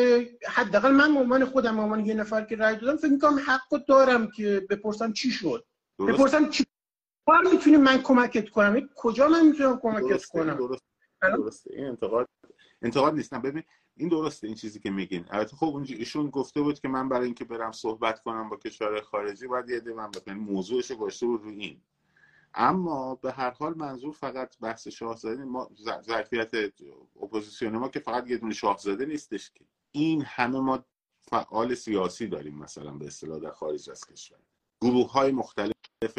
[0.49, 3.85] حداقل من به عنوان خودم به عنوان یه نفر که رای دادم فکر می‌کنم حق
[3.89, 5.65] دارم که بپرسم چی شد.
[5.99, 6.65] بپرسم چی
[7.27, 10.79] کار می‌تونیم من کمکت کنم؟ کجا من می‌تونم کمکت درسته، کنم؟
[11.23, 11.75] درسته.
[11.75, 12.29] این انتقاد
[12.83, 13.63] انتقاد نیست نه ببین
[13.97, 15.25] این درسته این چیزی که میگین.
[15.31, 19.01] البته خب اونجا ایشون گفته بود که من برای اینکه برم صحبت کنم با کشور
[19.01, 21.81] خارجی باید یه من بکنم موضوعش گذاشته بود رو این.
[22.55, 25.71] اما به هر حال منظور فقط بحث شاهزاده ما
[26.03, 26.51] ظرفیت
[27.23, 29.65] اپوزیسیون ما که فقط یه دونه شاهزاده نیستش که.
[29.93, 30.85] این همه ما
[31.21, 34.39] فعال سیاسی داریم مثلا به اصطلاح در خارج از کشور.
[34.81, 36.19] گروه های مختلف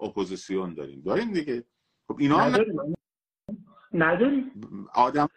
[0.00, 1.00] اپوزیسیون داریم.
[1.00, 1.64] داریم دیگه.
[2.08, 2.96] خب اینا نداریم.
[3.92, 4.52] نداریم.
[4.94, 5.28] آدم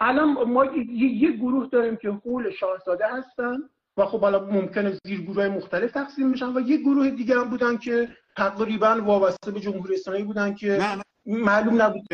[0.00, 5.48] الان ما یه گروه داریم که حول شاهزاده هستن و خب حالا ممکنه زیر گروه
[5.48, 10.24] مختلف تقسیم بشن و یه گروه دیگه هم بودن که تقریبا وابسته به جمهوری اسلامی
[10.24, 12.06] بودن که نه معلوم نبود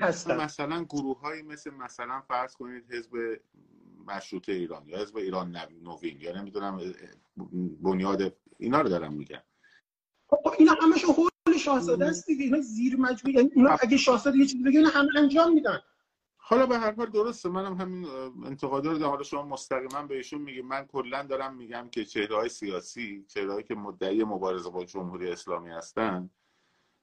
[0.00, 0.36] هستن.
[0.40, 3.40] مثلا گروه های مثل مثلا فرض کنید حزب
[4.06, 6.80] مشروطه ایران یا حزب ایران نوین یا نمی‌دونم
[7.82, 9.42] بنیاد اینا رو دارم میگم.
[10.28, 12.44] خب اینا همش حول شاهزاده است دیگه.
[12.44, 13.36] اینا زیر مجموعه.
[13.36, 15.78] یعنی اینا اگه شاهزاده یه چیزی بگه اینا همه انجام میدن.
[16.36, 17.48] حالا به هر حال درسته.
[17.48, 18.06] منم همین
[18.46, 23.24] انتقادا رو حالا شما مستقیما بهشون میگیم من کلا دارم میگم که چهره های سیاسی
[23.28, 26.30] چهره که مدعی مبارزه با جمهوری اسلامی هستن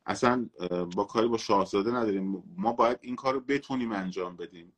[0.05, 0.49] اصلا
[0.95, 2.43] با کاری با شاهزاده نداریم.
[2.57, 4.73] ما باید این کار رو بتونیم انجام بدیم.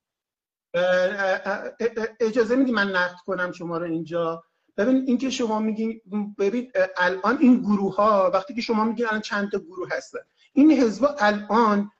[2.20, 4.43] اجازه میدی من نقد کنم شما رو اینجا؟
[4.78, 6.01] ببین اینکه شما میگین
[6.38, 10.19] ببین الان این گروه ها وقتی که شما میگین الان چند تا گروه هستن
[10.53, 11.91] این حزب الان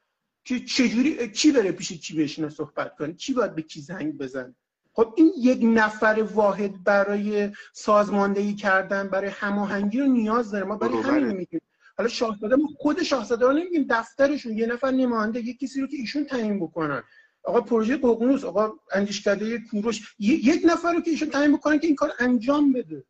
[0.44, 4.56] که چجوری کی بره پیش کی بشینه صحبت کنه؟ کی باید به کی زنگ بزنه؟
[4.94, 10.66] خب این یک نفر واحد برای سازماندهی کردن برای هماهنگی رو نیاز داره.
[10.66, 11.62] ما برای همین میگیم.
[11.98, 15.98] حالا شاهزاده ما خود شاهزاده رو نمیگیم دفترشون یه نفر نماینده یک کسی رو که
[15.98, 17.04] ایشون تعیین بکنن.
[17.48, 20.16] آقا پروژه ققنوس آقا اندیشکده کوروش.
[20.20, 23.04] یک نفر رو که ایشون تعیین بکنن که این کار انجام بده.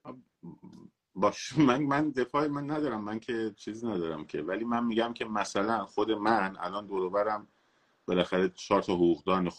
[1.16, 1.58] باش.
[1.58, 3.04] من من دفاع من ندارم.
[3.04, 4.42] من که چیزی ندارم که.
[4.42, 7.48] ولی من میگم که مثلا خود من الان دوروبرم
[8.06, 9.52] بالاخره چهار تا حقوقدان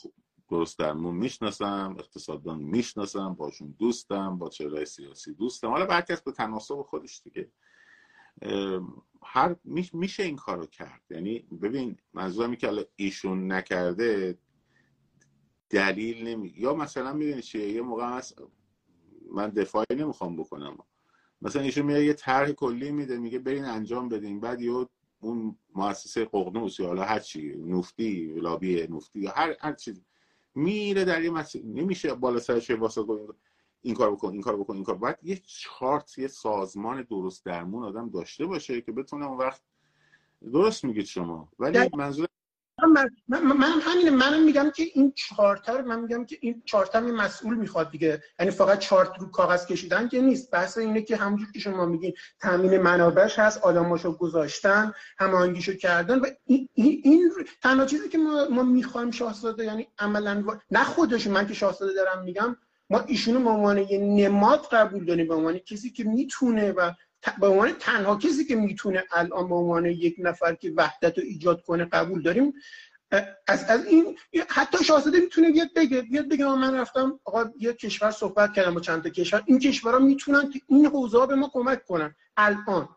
[0.51, 5.69] درست درمون می‌شناسم اقتصاددان می‌شناسم باشون دوستم با چهرهای سیاسی دوستم.
[5.69, 7.51] حالا هر کس به تناسب خودش دیگه.
[9.23, 9.57] هر
[9.93, 11.03] میشه این کارو کرد.
[11.11, 14.39] یعنی ببین منظورم که ایشون نکرده
[15.71, 18.43] دلیل نمی یا مثلا می‌دونی چیه؟ یه موقع هست
[19.33, 20.79] من دفاعی نمی‌خوام بکنم.
[21.43, 24.41] مثلا ایشون میاد یه طرح کلی میده میگه برین انجام بدین.
[24.41, 24.87] بعد یه
[25.21, 30.03] اون مؤسسه ققنوس یا حالا هر چی نفتی لابی نفتی یا هر هر چیز
[30.55, 33.05] میره در یه مسئله نمیشه بالا سرش واسه
[33.83, 34.95] این کار بکن این کار بکن این کار.
[34.95, 39.63] باید یه چارت یه سازمان درست درمون آدم داشته باشه که بتونه اون وقت
[40.53, 41.49] درست میگید شما.
[41.59, 42.28] ولی منظور
[43.29, 47.55] من, من همینه منم میگم که این چارتر من میگم که این چارتر می مسئول
[47.55, 48.23] می‌خواد دیگه.
[48.39, 50.51] یعنی فقط چارت رو کاغذ کشیدن که نیست.
[50.51, 56.27] بحث اینه که همونجور که شما میگین تامین منابعش هست آدماشو گذاشتن هماهنگیشو کردن و
[56.47, 57.33] این, این
[57.63, 62.25] تنها چیزی که ما, ما می‌خوایم شاهزاده یعنی عملا نه خودش من که شاهزاده دارم
[62.25, 62.57] میگم
[62.91, 66.93] ما ایشونو به عنوان یه نماد قبول داریم به عنوان کسی که می‌تونه و
[67.41, 71.63] به عنوان تنها کسی که می‌تونه الان به عنوان یک نفر که وحدت رو ایجاد
[71.63, 72.53] کنه قبول داریم.
[73.47, 78.11] از, از این حتی شاهزاده می‌تونه بیاد بگه بیاد بگه من رفتم آقا یه کشور
[78.11, 79.43] صحبت کردم با چند تا کشور.
[79.47, 82.89] این کشورها می‌تونن که این حوزه به ما کمک کنن الان.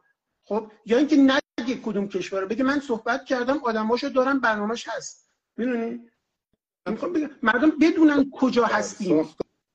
[0.44, 5.30] خب یا اینکه نگه کدوم کشور بگه من صحبت کردم آدماشو دارم برنامهش هست.
[5.58, 6.10] می‌دونی؟
[7.44, 9.30] مردم بدونن کجا هستیم.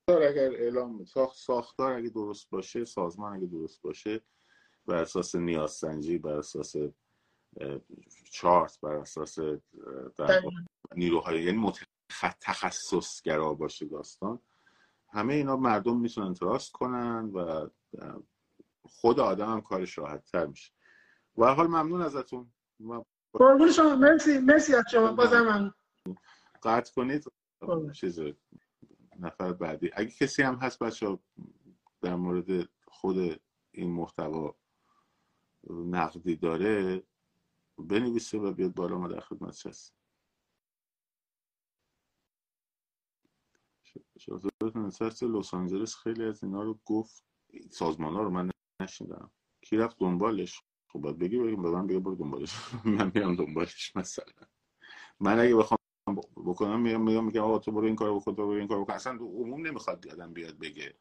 [0.09, 4.21] اگر اعلام ساخت ساختار اگه درست باشه سازمان اگه درست باشه
[4.87, 6.77] بر اساس نیاز سنجی بر اساس
[8.31, 9.39] چارت بر اساس
[10.17, 10.43] در
[10.97, 11.73] نیروهای یعنی
[12.41, 14.39] تخصصگرا باشه داستان.
[15.09, 17.69] همه اینا مردم می‌تونن تراست کنن و
[18.83, 20.73] خود آدم هم کارش راحت تر میشه
[21.37, 22.53] و حال ممنون ازتون.
[23.33, 23.97] قربون شما.
[23.97, 25.13] مرسی مرسی از شما.
[25.13, 25.75] بازم
[26.63, 27.25] قطع کنید.
[27.95, 28.21] چیز
[29.19, 29.91] نفر بعدی.
[29.93, 31.19] اگه کسی هم هست بچه
[32.01, 33.41] در مورد خود
[33.73, 34.55] این محتوا
[35.71, 37.03] نقدی داره
[37.79, 39.95] بنویسه و بیاد بالا ما در خدمت هست
[44.19, 47.25] شخصیت لس آنجلس خیلی از اینا رو گفت
[47.71, 48.51] سازمان ها رو من
[48.83, 49.31] نشیدم
[49.63, 52.55] کی رفت دنبالش؟ خب باید بگی بگیم به من بگه برو دنبالش.
[52.85, 54.33] من میام دنبالش مثلا.
[55.21, 55.79] من اگه بخوام
[56.37, 58.93] بکنم میگم میگم میگم آقا تو برو این کارو بکن تو برو این کارو بکن.
[58.93, 60.99] اصلا تو عموم نمی‌خواد آدم بیاد بگه.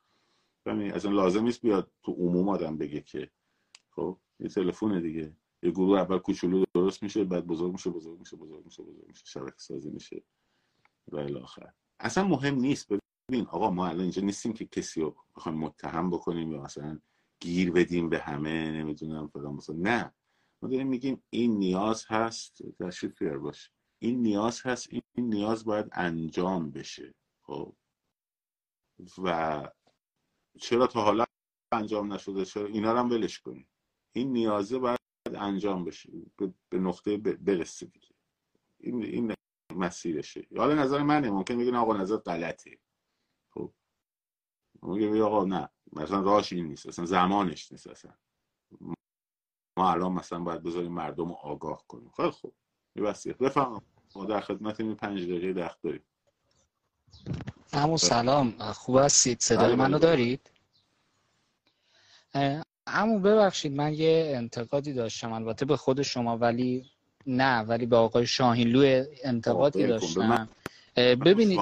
[0.66, 3.32] یعنی اصلا لازم نیست بیاد تو عموم آدم بگه که.
[3.92, 5.38] خب یه تلفن دیگه.
[5.64, 9.26] یه گروه اول کوچولو درست میشه بعد بزرگ میشه بزرگ میشه بزرگ میشه بزرگ میشه
[9.26, 10.24] شبکه سازی میشه
[11.12, 11.74] و الی آخر.
[12.00, 12.88] اصلا مهم نیست.
[13.30, 17.00] ببین آقا ما الان اینجا نیستیم که کسی رو بخوایم متهم بکنیم یا مثلا
[17.40, 19.76] گیر بدیم به همه نمی‌دونم فلان مثلا.
[19.76, 20.14] نه.
[20.62, 22.58] ما داریم میگیم این نیاز هست.
[22.80, 23.72] تشریف باشه.
[24.00, 24.88] این نیاز هست.
[24.92, 27.16] این نیاز باید انجام بشه.
[27.42, 27.76] خب.
[29.24, 29.70] و
[30.60, 31.26] چرا تا حالا
[31.72, 33.68] انجام نشده؟ چرا اینا رو هم ولش کنیم.
[34.12, 34.95] این نیازه باید
[35.36, 36.10] انجام بشه
[36.70, 38.08] به نقطه برسه دیگه.
[38.80, 39.34] این این
[39.76, 40.48] مسیرشه.
[40.58, 42.80] حالا نظر منه ممکن بگین آقا نظر غلطه.
[43.54, 43.74] خب.
[44.82, 48.14] ممکن آقا نه مثلا راهش این نیست اصلا زمانش نیست اصلا.
[49.78, 52.12] ما الان مثلا باید بذاریم مردم رو آگاه کنیم.
[52.18, 52.56] خیلی خوب.
[52.96, 53.82] بسیار بفهم
[54.16, 56.04] ما در خدمت این پنج دقیقه دخت داریم.
[57.74, 58.52] همون سلام.
[58.74, 60.00] خوب هستید؟ صدای بله، منو بله.
[60.00, 60.52] دارید
[62.90, 66.86] همون ببخشید من یه انتقادی داشتم البته به خود شما ولی
[67.28, 70.50] نه ولی به آقای شاهینلو انتقادی داشتم.
[70.96, 71.60] ببینید.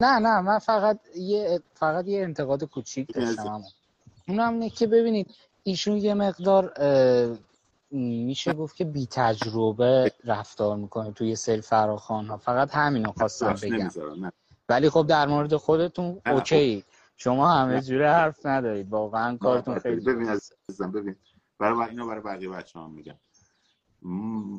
[0.00, 3.62] نه نه من فقط یه فقط یه انتقاد کوچیک داشتم
[4.28, 6.72] اونم اینه که ببینید ایشون یه مقدار
[7.90, 13.90] میشه گفت که بی تجربه رفتار می‌کنه توی سری فراخوان ها فقط همینو خواستم بگم.
[14.68, 16.84] ولی خب در مورد خودتون اوکی.
[17.20, 17.80] شما همه.
[17.80, 18.90] جوره حرف ندارید.
[18.90, 20.28] واقعا کارتون خیلی ببین.
[20.28, 21.16] عزیزم ببین.
[21.58, 23.16] برای اینو برای بقیه بچه هم میگم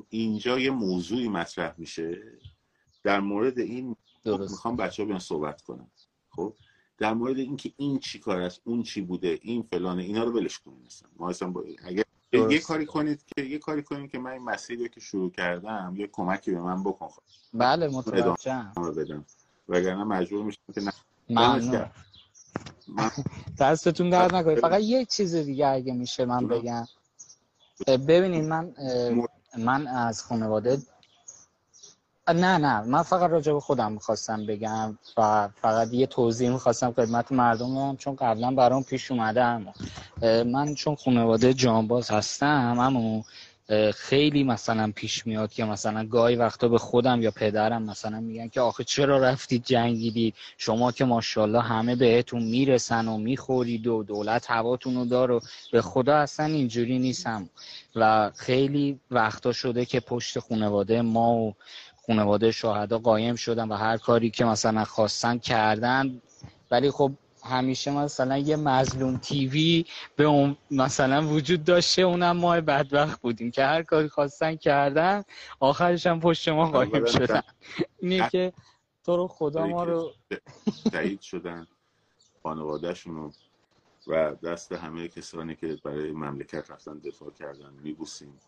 [0.09, 2.23] اینجا یه موضوعی مطرح میشه.
[3.03, 4.51] در مورد این درست.
[4.51, 5.91] می‌خوام بچه ها بیان صحبت کنن.
[6.29, 6.53] خب؟
[6.97, 10.59] در مورد اینکه این چی کار است اون چی بوده این فلانه اینا رو ولش
[10.59, 11.63] کنید مثلا ما اصلا با...
[11.83, 12.03] اگر
[12.33, 12.67] یه درست.
[12.67, 16.51] کاری کنید که یه کاری کنید که من این مسیری که شروع کردم یه کمکی
[16.51, 17.07] به من بکن.
[17.07, 17.21] خب؟
[17.53, 18.73] بله متوجهم.
[18.97, 19.25] بدم.
[19.69, 21.91] وگرنه مجبور میشم که نه.
[23.59, 24.55] دستتون درد نکنه.
[24.55, 26.47] فقط یه چیز دیگه اگه میشه من.
[26.47, 26.87] بگم.
[27.87, 28.73] ببینید من
[29.57, 30.77] من از خانواده
[32.27, 37.31] نه نه من فقط راجع به خودم می‌خواستم بگم و فقط یه توضیح می‌خواستم خدمت
[37.31, 39.73] مردم چون قبلا برام پیش اومده اما.
[40.43, 43.23] من چون خانواده جانباز هستم اما
[43.95, 48.61] خیلی مثلا پیش میاد که مثلا گاهی وقتا به خودم یا پدرم مثلا میگن که
[48.61, 54.95] آخه چرا رفتید جنگیدید شما که ماشاءالله همه بهتون می‌رسن و می‌خورید و دولت هواتون
[54.95, 55.39] رو داره و
[55.71, 57.49] به خدا اصلا اینجوری نیستم.
[57.95, 61.55] و خیلی وقتا شده که پشت خانواده ما و
[62.07, 66.21] خانواده شهدا قایم شدن و هر کاری که مثلا خواستن کردن.
[66.71, 67.11] ولی خب
[67.43, 69.85] همیشه مثلا یه مظلوم تیوی
[70.15, 75.23] به اون مثلا وجود داشته اونم ما بدبخت بودیم که هر کاری خواستن کردن
[75.59, 77.41] آخرش هم پشت ما قایم شدن.
[77.99, 78.53] اینه که
[79.05, 80.11] تو رو خدا ما رو
[80.91, 81.67] شهید شدن
[82.43, 83.31] خانوادهشون رو
[84.07, 87.73] و دست همه کسانی که برای مملکت رفتن دفاع کردن.
[87.83, 88.39] میبوسیم.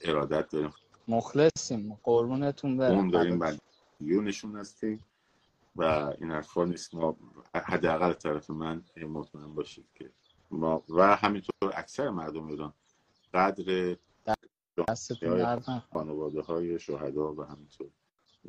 [0.00, 0.72] ارادت داریم.
[1.08, 1.98] مخلصیم.
[2.02, 2.94] قربونتون برم.
[2.94, 3.38] قوم داریم.
[3.38, 3.60] فدات
[4.00, 5.04] مدیونشون هستیم.
[5.78, 5.82] و
[6.20, 7.16] این حرفا نیست ما
[7.54, 10.10] حداقل طرف من مطمئن باشید که
[10.50, 12.72] ما و همینطور اکثر مردم ایران
[13.34, 13.96] قدر.
[15.92, 17.90] خانواده های شهدا و همینطور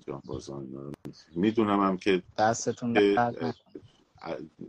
[0.08, 0.94] جانبازان
[1.36, 3.16] می‌دونم هم که دستتون.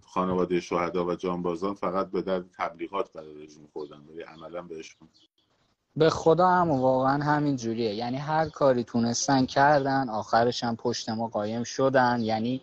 [0.03, 5.09] خانواده شهدا و جانبازان فقط به درد تبلیغات برای رژیم خوردن ولی عملا بهشون
[5.97, 7.95] به خدا هم واقعا همین جوریه.
[7.95, 12.21] یعنی هر کاری تونستن کردن آخرش هم پشت ما قایم شدن.
[12.23, 12.61] یعنی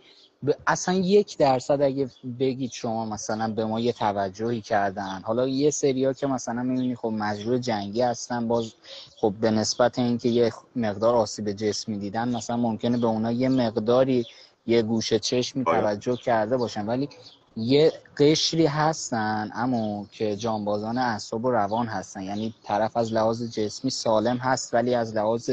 [0.47, 2.09] ب- اصلا یک درصد اگه
[2.39, 5.21] بگید شما مثلا به ما یه توجهی کردن.
[5.25, 8.73] حالا یه سریا که مثلا می‌بینی خب مجبور جنگی هستن باز
[9.17, 14.25] خب به نسبت اینکه یه مقدار آسیب جسمی دیدن مثلا ممکنه به اونا یه مقداری
[14.67, 15.81] یه گوشه چشمی باید.
[15.81, 16.85] توجه کرده باشن.
[16.85, 17.09] ولی
[17.57, 22.21] یه قشری هستن اما که جانبازان اعصاب و روان هستن.
[22.23, 25.51] یعنی طرف از لحاظ جسمی سالم هست ولی از لحاظ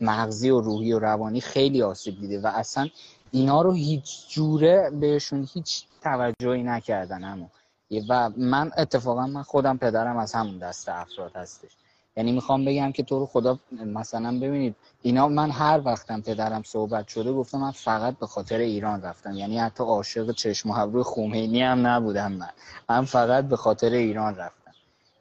[0.00, 2.88] مغزی و روحی و روانی خیلی آسیب دیده و اصلا
[3.30, 7.50] اینا رو هیچ جوره بهشون هیچ توجهی نکردن اما
[8.08, 11.70] و من اتفاقا من خودم پدرم از همون دسته افراد هستش.
[12.16, 17.08] یعنی می‌خوام بگم که تو رو خدا مثلا ببینید اینا من هر وقتم پدرم صحبت
[17.08, 19.32] شده گفتم من فقط به خاطر ایران رفتم.
[19.32, 22.50] یعنی حتی عاشق چشم و ابروی خمینی هم نبودم من.
[22.88, 24.72] من فقط به خاطر ایران رفتم.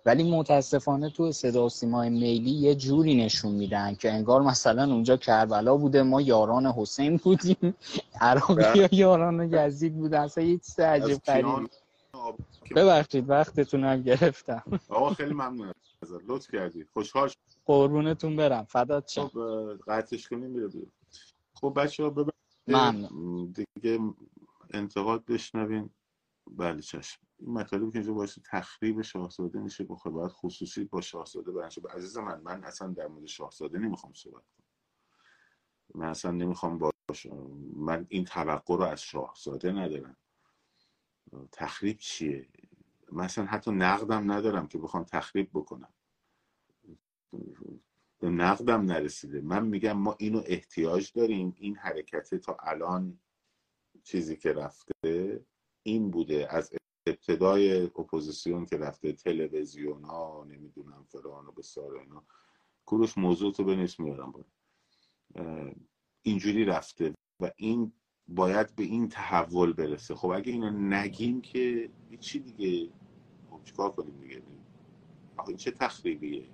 [0.05, 5.17] ولی متاسفانه تو صدا و سیمای میلی یه جوری نشون میدن که انگار مثلا اونجا
[5.17, 7.75] کربلا بوده ما یاران حسین بودیم.
[8.21, 10.21] عراقی ها یاران یزید بودن.
[10.21, 11.21] اصلا یه چیز عجیب
[12.75, 14.63] ببخشید وقتتون هم گرفتم.
[14.89, 16.83] آقا خیلی ممنون ازت لطف کردی.
[16.83, 17.29] خوشحال
[17.65, 18.63] قربونتون برم.
[18.63, 19.27] فدات شم.
[19.27, 20.91] خب قطعش کنیم میره بیرون.
[21.53, 22.25] خب بچه ها
[22.67, 23.55] ممنون.
[23.75, 23.99] دیگه
[24.73, 25.89] انتقاد بشنوین.
[26.47, 27.21] بله چشم.
[27.39, 32.17] این مطالبی که اینجا باعث تخریب شاهزاده میشه بخواه باید خصوصی با شاهزاده برنشه عزیز
[32.17, 34.65] من من اصلا در مورد شاهزاده نمی‌خوام صحبت کنم.
[35.95, 37.27] من اصلا نمی‌خوام باش
[37.75, 40.17] من این توقع رو از شاهزاده ندارم.
[41.51, 42.49] تخریب چیه؟
[43.11, 45.93] من اصلا حتی نقدم ندارم که بخوام تخریب بکنم.
[48.19, 49.41] به نقدم نرسیده.
[49.41, 51.55] من میگم ما اینو احتیاج داریم.
[51.57, 53.19] این حرکت تا الان
[54.03, 55.45] چیزی که رفته
[55.83, 56.47] این بوده.
[56.49, 56.73] از
[57.07, 62.23] ابتدای اپوزیسیون که رفته تلویزیون ها نمی‌دونم فلان و بسار اینا.
[62.87, 64.31] کروش موضوع تو بنویس میارم.
[64.31, 64.45] باید.
[66.21, 67.93] اینجوری رفته و این
[68.27, 70.15] باید به این تحول برسه.
[70.15, 72.89] خب اگه اینو نگیم که چی دیگه؟
[73.49, 74.41] خب چیکار کنیم دیگه؟
[75.37, 76.47] آخه این چه تخریبیه؟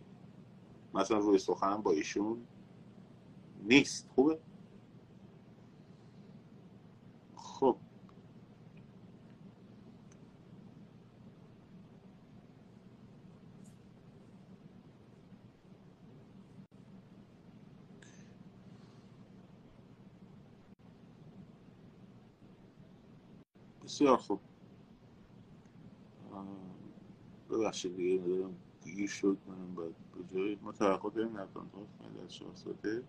[0.93, 2.47] مثلا روی سخن با ایشون
[3.63, 4.09] نیست.
[4.15, 4.39] خوبه؟
[7.36, 7.78] خب.
[24.02, 24.39] بسیار خوب.
[27.49, 31.70] ببخشید دیگه ندارم دیگه شد منم باید به جای ما توقع داریم نقدان
[32.26, 33.04] از شاهزاده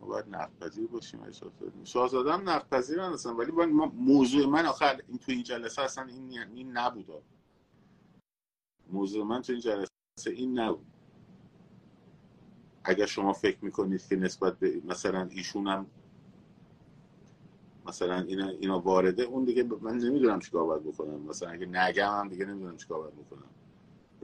[0.00, 5.02] ما باید نقد باشیم از شاهزاده شاهزاده هم نقد هستن ولی باید موضوع من آخر
[5.08, 7.06] این تو این جلسه اصلا این, این نبود
[8.90, 9.90] موضوع من تو این جلسه
[10.26, 10.86] این نبود.
[12.84, 15.86] اگر شما فکر می‌کنید که نسبت به مثلا ایشون هم
[17.86, 21.20] مثلا اینا, اینا وارده اون دیگه من نمی‌دونم چیکار باید بکنم.
[21.20, 23.48] مثلا اگه نگم هم دیگه نمی‌دونم چیکار باید بکنم.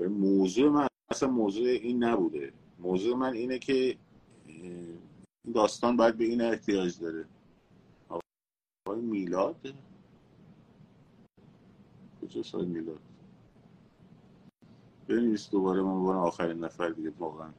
[0.09, 2.53] موضوع من اصلا موضوع این نبوده.
[2.79, 3.97] موضوع من اینه که
[5.55, 7.25] داستان باید به این احتیاج داره.
[8.09, 9.75] آقای میلاد؟
[12.23, 13.01] کجاست آقای میلاد؟
[15.09, 17.51] بنویس دوباره من بارم آخرین نفر دیگه واقعا.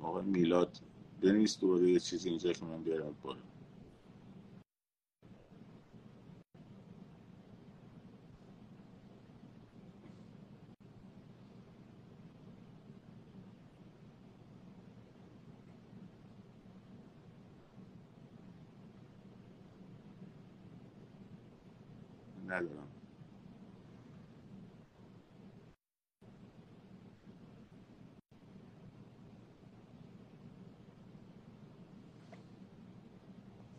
[0.00, 0.78] آقای میلاد
[1.20, 3.38] بنویس دوباره یه چیزی اینجا که من بیارم بالا
[22.46, 22.88] ندارم.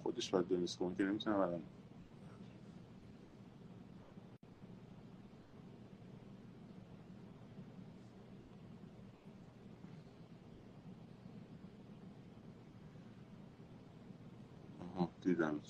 [0.04, 1.64] خودش باید دونست کنه که نمی‌تونم الان
[15.22, 15.62] دیدم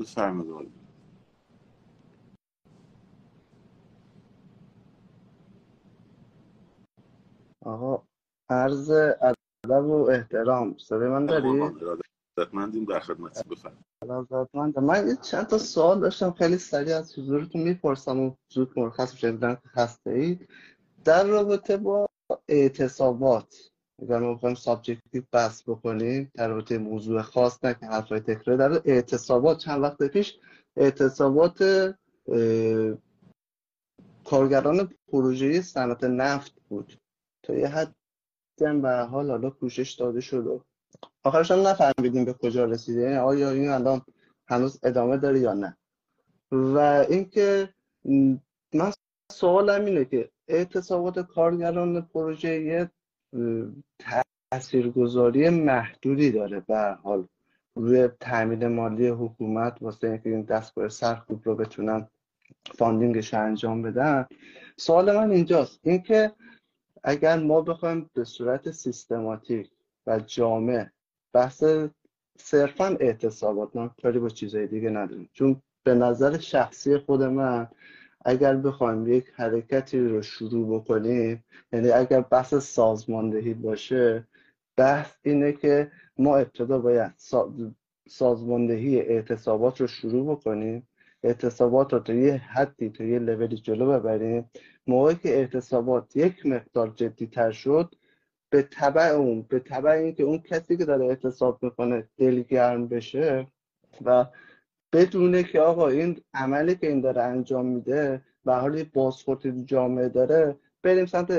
[0.00, 0.72] بفرمایید
[7.64, 8.02] آقا
[8.50, 10.78] عرض ادب و احترام.
[10.78, 11.60] صدای من داری؟
[12.38, 14.78] ارادتمندیم در خدمت بفرمایید.
[14.78, 16.30] من یه چند تا سوال داشتم.
[16.30, 20.48] خیلی سریع از حضورتون می‌پرسم و زود مرخص شدن هسته اید
[21.04, 22.08] در رابطه با
[22.48, 23.69] اعتصابات
[24.02, 28.82] اگر ما بخوایم سابجکتیو بس بکنیم در رابطه موضوع خاص نه که حرفای تکرار در
[28.84, 30.38] اعتصابات چند وقت پیش
[30.76, 31.62] اعتصابات
[34.24, 36.98] کارگران پروژه صنعت نفت بود.
[37.42, 37.94] تا یه حد
[38.58, 40.46] به حال حالا پوشش داده شد.
[40.46, 40.64] و
[41.24, 44.02] آخرش هم نفهمیدیم به کجا رسیده یعنی آیا این الان
[44.48, 45.76] هنوز ادامه داره یا نه.
[46.52, 46.78] و
[47.08, 47.74] اینکه
[48.74, 48.92] من
[49.32, 52.90] سوالم اینه که اعتصابات کارگران پروژه یه
[54.50, 57.26] تاثیرگذاری محدودی داره به حال
[57.74, 62.08] روی تامین مالی حکومت واسه اینکه این دستگاه سرکوب رو بتونن
[62.78, 64.26] فاندینگش انجام بدن.
[64.76, 65.80] سوال من اینجاست.
[65.82, 66.32] اینکه
[67.04, 69.70] اگر ما بخوایم به صورت سیستماتیک
[70.06, 70.86] و جامع
[71.32, 71.64] بحث
[72.38, 75.30] صرفا اعتصابات ما کاری با چیزهای دیگه نداریم.
[75.32, 77.68] چون به نظر شخصی خود من
[78.24, 84.26] اگر بخوایم یک حرکتی رو شروع بکنیم یعنی اگر بحث سازماندهی باشه
[84.76, 87.12] بحث اینه که ما ابتدا باید
[88.08, 90.88] سازماندهی اعتصابات رو شروع بکنیم
[91.22, 94.50] اعتصابات رو تا یه حدی تا یه لولی جلو ببریم.
[94.86, 97.94] موقعی که اعتصابات یک مقدار جدی تر شد
[98.50, 103.46] به طبع اون به طبع اینکه اون کسی که داره اعتصاب می‌کنه دلگرم بشه
[104.04, 104.26] و
[104.92, 110.56] بدونه که آقا این عملی که این داره انجام میده و حالی بازخورد جامعه داره
[110.82, 111.32] بریم سمت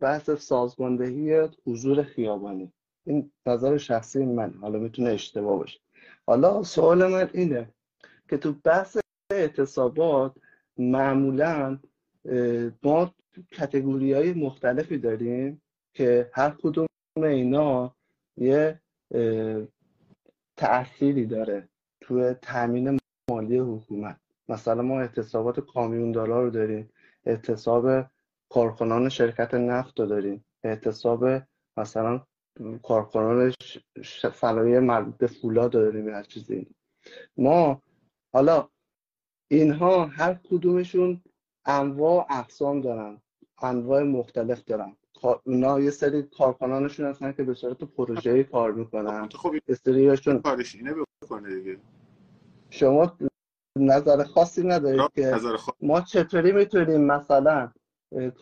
[0.00, 2.72] بحث سازماندهی حضور خیابانی.
[3.06, 5.80] این نظر شخصی من حالا می‌تونه اشتباه باشه.
[6.26, 7.68] حالا سوال من اینه
[8.28, 8.96] که تو بحث
[9.32, 10.32] اعتصابات
[10.76, 11.78] معمولا
[12.82, 13.14] ما
[13.52, 15.62] کتگوری های مختلفی داریم
[15.94, 16.86] که هر کدوم
[17.16, 17.94] اینا
[18.36, 18.80] یه
[20.56, 21.68] تأثیری داره.
[22.06, 22.98] توی تامین
[23.30, 24.20] مالی حکومت.
[24.48, 26.90] مثلا ما اعتصابات کامیوندارا رو داریم.
[27.24, 28.06] اعتصاب
[28.48, 30.44] کارکنان شرکت نفت رو داریم.
[30.64, 31.24] اعتصاب
[31.76, 32.20] مثلا
[32.82, 33.52] کارکنان
[34.34, 36.66] صنایع مربوط به فولاد داریم هر چیزی.
[37.36, 37.82] ما
[38.32, 38.68] حالا
[39.50, 41.22] اینها هر کدومشون
[41.64, 43.20] انواع اقسام دارن.
[43.62, 44.96] انواع مختلف دارن.
[45.44, 49.28] اونا یه سری کارکنانشون هستن که به صورت پروژه‌ای کار می‌کنن.
[49.28, 51.78] خب استریاشون کارش اینه بکنه دیگه.
[52.76, 53.16] شما
[53.78, 55.34] نظر خاصی ندارید که
[55.80, 57.70] ما چطوری می‌تونیم مثلا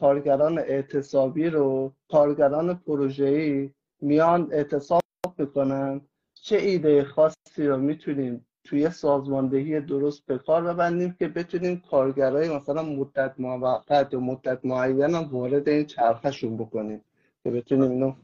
[0.01, 3.71] کارگران اعتصابی رو کارگران پروژه‌ای
[4.01, 5.03] میان اعتصاب
[5.39, 6.01] می‌کنن
[6.35, 12.83] چه ایده خاصی رو می‌تونیم توی سازماندهی درست به کار ببندیم که بتونیم کارگرای مثلا
[12.83, 17.05] مدت موقت یا مدت معین وارد این چرخشون بکنیم؟
[17.45, 18.15] که بتونیم اینو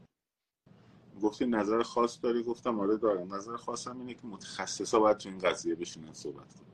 [1.21, 3.35] گفتی نظر خاص داری؟ گفتم آره دارم.
[3.35, 6.71] نظر خاصم اینه که متخصصا باید تو این قضیه بشینن صحبت کنن.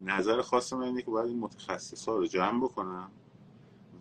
[0.00, 3.10] نظر خاصم اینه که باید این متخصصا رو جمع بکنم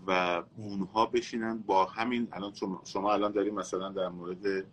[0.08, 2.54] و اونها بشینن با همین الان
[2.84, 4.66] شما الان داری مثلا در مورد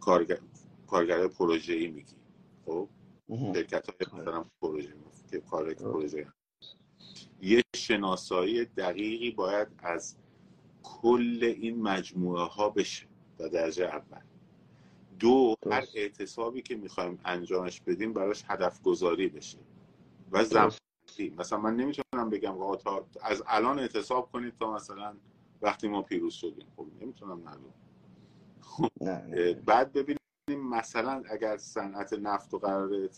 [0.00, 0.38] کارگر
[0.86, 2.14] کارگر پروژه ای میگی.
[2.66, 2.88] خب؟
[3.28, 4.94] شرکت های مثلا پروژه
[5.30, 6.26] که کار پروژه
[7.42, 10.16] یه شناسایی دقیقی باید از
[10.82, 13.11] کل این مجموعه ها بشه.
[13.42, 14.20] در درجه اول.
[15.18, 19.58] دو هر اعتصابی که می‌خوایم انجامش بدیم براش هدف گذاری بشه
[20.32, 20.76] و زمانی.
[21.38, 25.16] مثلا من نمی‌تونم بگم تا از الان اعتصاب کنید تا مثلا
[25.62, 26.66] وقتی ما پیروز شدیم.
[26.76, 27.72] خب نمی‌تونم نگم
[29.66, 33.08] بعد ببینیم مثلا اگر صنعت نفت رو قرار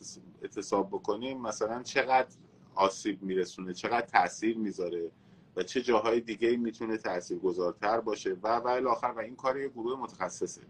[0.42, 2.36] اعتصاب بکنیم مثلا چقدر
[2.74, 5.10] آسیب میرسونه چقدر تاثیر می‌ذاره؟
[5.56, 8.36] و چه جاهای دیگه می‌تونه تأثیر گذارتر باشه.
[8.42, 10.62] و و آخر و این کار یه گروه متخصصه.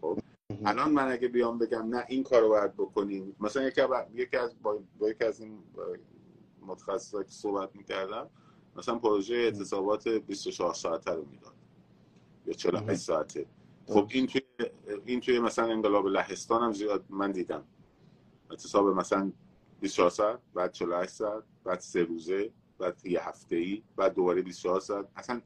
[0.00, 0.18] خب؟
[0.64, 3.36] الان من اگه بیام بگم نه این کار رو باید بکنیم.
[3.40, 3.82] مثلا یکی,
[4.14, 4.78] یکی از با...
[4.98, 5.58] با یکی از این
[6.66, 8.30] متخصصا که صحبت می‌کردم
[8.76, 11.54] مثلا پروژه اعتصابات 24 ساعته رو می‌داد.
[12.46, 13.46] یا 48 ساعته.
[13.86, 14.08] خب.
[14.10, 14.40] این توی
[15.04, 17.64] این توی مثلا انقلاب لهستان هم زیاد من دیدم.
[18.50, 19.32] اعتصاب مثلا
[19.80, 22.50] 24 ساعت بعد 48 ساعت بعد سه روزه.
[22.80, 25.08] بعد یه هفته ای بعد دوباره 24 ساعت.
[25.16, 25.40] اصلا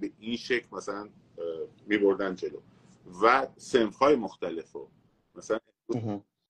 [0.00, 1.08] به این شکل مثلا
[1.86, 2.58] می بردن جلو.
[3.22, 4.88] و سنف های مختلف رو.
[5.34, 5.58] مثلا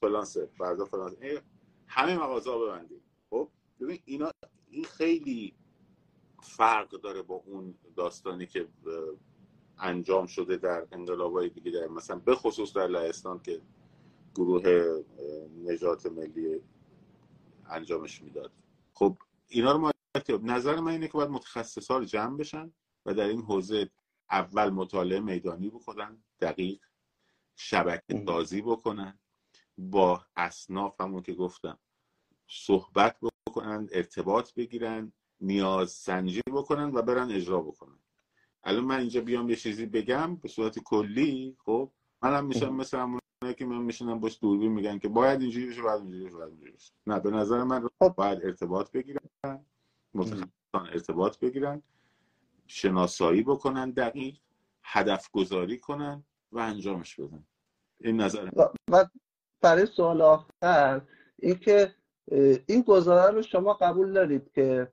[0.00, 1.16] فلان سنف فردا فلان
[1.86, 3.00] همه مغازه ها ببندیم.
[3.30, 3.48] خب
[3.80, 4.30] ببین اینا
[4.70, 5.54] این خیلی
[6.42, 8.68] فرق داره با اون داستانی که
[9.78, 13.60] انجام شده در انقلابای دیگه در مثلا به خصوص در لهستان که
[14.34, 14.94] گروه
[15.64, 16.60] نجات ملی
[17.70, 18.50] انجامش می‌داد.
[18.94, 19.16] خب
[19.48, 19.92] اینا رو ما
[20.42, 22.72] نظر من اینه که باید متخصص ها رو جمع بشن
[23.06, 23.90] و در این حوزه
[24.30, 26.80] اول مطالعه میدانی بکنن دقیق
[27.56, 29.18] شبکه سازی بکنن
[29.78, 31.78] با اصناف همون که گفتم
[32.46, 33.16] صحبت
[33.46, 37.98] بکنن ارتباط بگیرن نیاز سنجی بکنن و برن اجرا بکنن.
[38.62, 41.92] الان من اینجا بیام یه چیزی بگم به صورت کلی خب
[42.22, 43.20] منم میشم مثل همون
[43.58, 46.72] که من میشنم باش دوربین میگن که باید اینجوری بشه باید اینجوری بشه باید اینجوری
[46.72, 46.92] بشه.
[47.06, 48.14] نه به نظر من خب.
[48.16, 49.20] باید ارتباط بگیرن.
[50.14, 51.82] متخصصان ارتباط بگیرن
[52.66, 54.38] شناسایی بکنن دقیق
[54.82, 57.44] هدف گذاری کنن و انجامش بدن.
[58.00, 58.50] این نظر
[58.90, 59.06] و
[59.60, 61.00] برای سوال آخر
[61.38, 61.94] اینکه
[62.66, 64.92] این گزاره رو شما قبول دارید که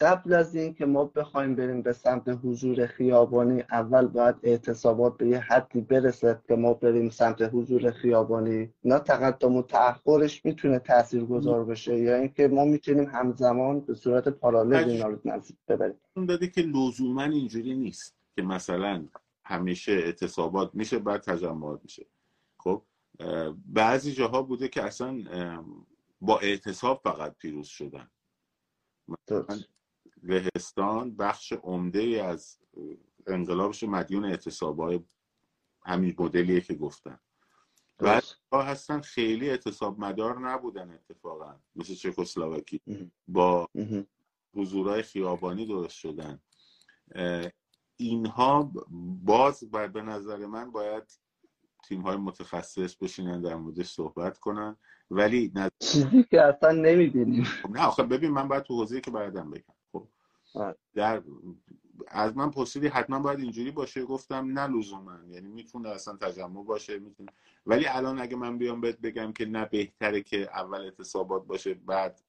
[0.00, 5.28] قبل از این که ما بخوایم بریم به سمت حضور خیابانی اول باید اعتصابات به
[5.28, 8.72] یه حدی برسه که ما بریم سمت حضور خیابانی.
[8.84, 14.28] نه تقدم و تأخرش می‌تونه تأثیر گذار بشه یا اینکه ما می‌تونیم همزمان به صورت
[14.28, 15.96] پارالل اینا رو نزدیک ببریم.
[16.28, 19.04] داده که لزوما اینجوری نیست که مثلا
[19.44, 22.06] همیشه اعتصابات میشه بعد تجمعات میشه.
[22.58, 22.82] خب
[23.66, 25.24] بعضی جاها بوده که اصلا
[26.20, 28.10] با اعتصاب فقط پیروز شدن.
[30.24, 32.58] لهستان بخش عمده از
[33.26, 35.00] انقلابش مدیون اعتصابای
[35.86, 37.18] همین مدلیه که گفتن
[38.52, 41.54] و هستن خیلی اعتصاب مدار نبودن اتفاقا.
[41.76, 42.80] مثل چکسلواکی.
[43.28, 43.68] با
[44.54, 46.40] حضورهای خیابانی درست شدن.
[47.96, 48.72] اینها
[49.24, 51.02] باز بر به نظر من باید
[51.84, 54.76] تیم های متخصص بشینن در موردش صحبت کنن.
[55.10, 59.73] ولی چیزی که اصلا نمی‌بینیم نه آخه ببین من باید تو حوزه که بردم بگم.
[60.94, 61.22] در
[62.08, 65.18] از من پرسیدی حتما باید اینجوری باشه؟ گفتم نه لزوما.
[65.28, 67.32] یعنی می‌تونه اصلا تجمع باشه می‌تونه
[67.66, 72.20] ولی الان اگه من بیام بهت بگم که نه بهتره که اول اعتصابات باشه بعد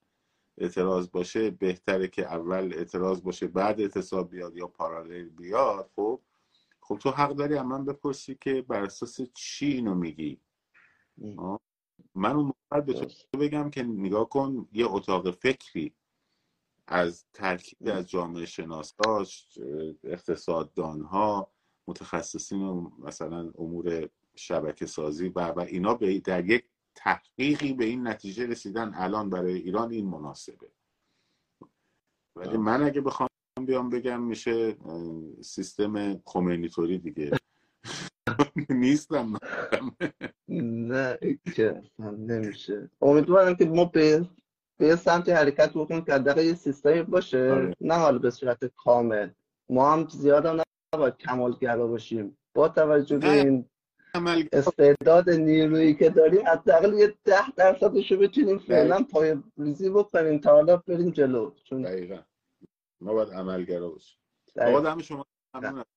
[0.57, 6.22] اعتراض باشه بهتره که اول اعتراض باشه بعد اعتصاب بیاد یا پارالل بیاد خب؟
[6.81, 10.39] خب تو حق داری من بپرسی که بر اساس چی اینو میگی؟
[12.15, 15.93] من اون موقع به تو بگم که نگاه کن یه اتاق فکری
[16.88, 19.48] از ترکیب از جامعه شناساش
[20.03, 21.52] اقتصاددان ها
[21.88, 28.07] متخصصین و مثلا امور شبکه سازی و, و اینا به در یک تحقیقی به این
[28.07, 30.72] نتیجه رسیدن الان برای ایران این مناسبه.
[32.36, 33.30] ولی من اگه بخوام
[33.66, 34.78] بیام بگم میشه
[35.41, 37.32] سیستم خمینیتوری دیگه.
[38.70, 39.34] نیستم
[40.49, 41.18] نه
[41.56, 42.90] که نمیشه.
[43.02, 44.30] امیدوارم که ما به
[44.77, 47.76] به یه سمتی حرکت بکنیم که حداقل یه سیستمی باشه آره.
[47.81, 49.30] نه حالا به صورت کامل.
[49.69, 50.61] ما هم زیاد هم
[50.95, 52.38] نباید کمالگرا باشیم.
[52.53, 53.69] با توجه به این
[54.52, 60.52] استعداد نیرویی که داریم حداقل یه ده درصدش رو بتونیم فعلا پای ریزی بکنیم تا
[60.52, 61.52] حالا بریم جلو.
[61.64, 62.19] چون دقیقا.
[63.02, 64.19] ما باید عملگرا باشیم.
[64.61, 65.26] آقا شما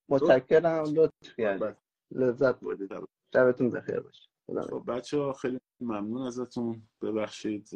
[0.08, 0.84] متشکرم.
[0.94, 1.76] لطف کردید.
[2.10, 2.90] لذت بردید.
[3.34, 4.28] شبتون بخیر باشه.
[4.70, 6.82] خب بچه ها خیلی ممنون ازتون.
[7.02, 7.68] ببخشید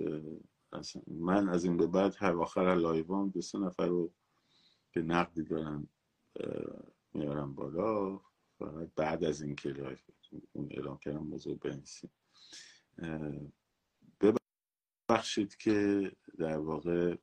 [1.07, 4.13] من از این به بعد هر آخر لایوان دو سه نفر رو
[4.93, 5.89] که نقدی دارن
[7.15, 8.21] میارم بالا.
[8.59, 9.97] فقط بعد از این که
[10.53, 12.11] اون اعلام کردم موضوع بنویسیم.
[15.09, 17.17] ببخشید که در واقع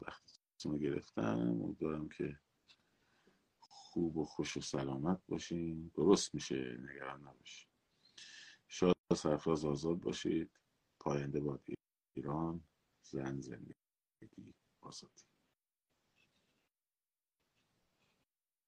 [0.00, 1.60] وقتی گرفتم.
[1.62, 2.38] امیدوارم که
[3.60, 5.90] خوب و خوش و سلامت باشین.
[5.94, 7.68] درست میشه نگران نباشید
[8.68, 10.50] شاد سرفراز آزاد باشید.
[11.00, 11.62] پاینده باد.
[12.16, 12.64] ایران
[13.02, 15.35] زن زندگی آزادی.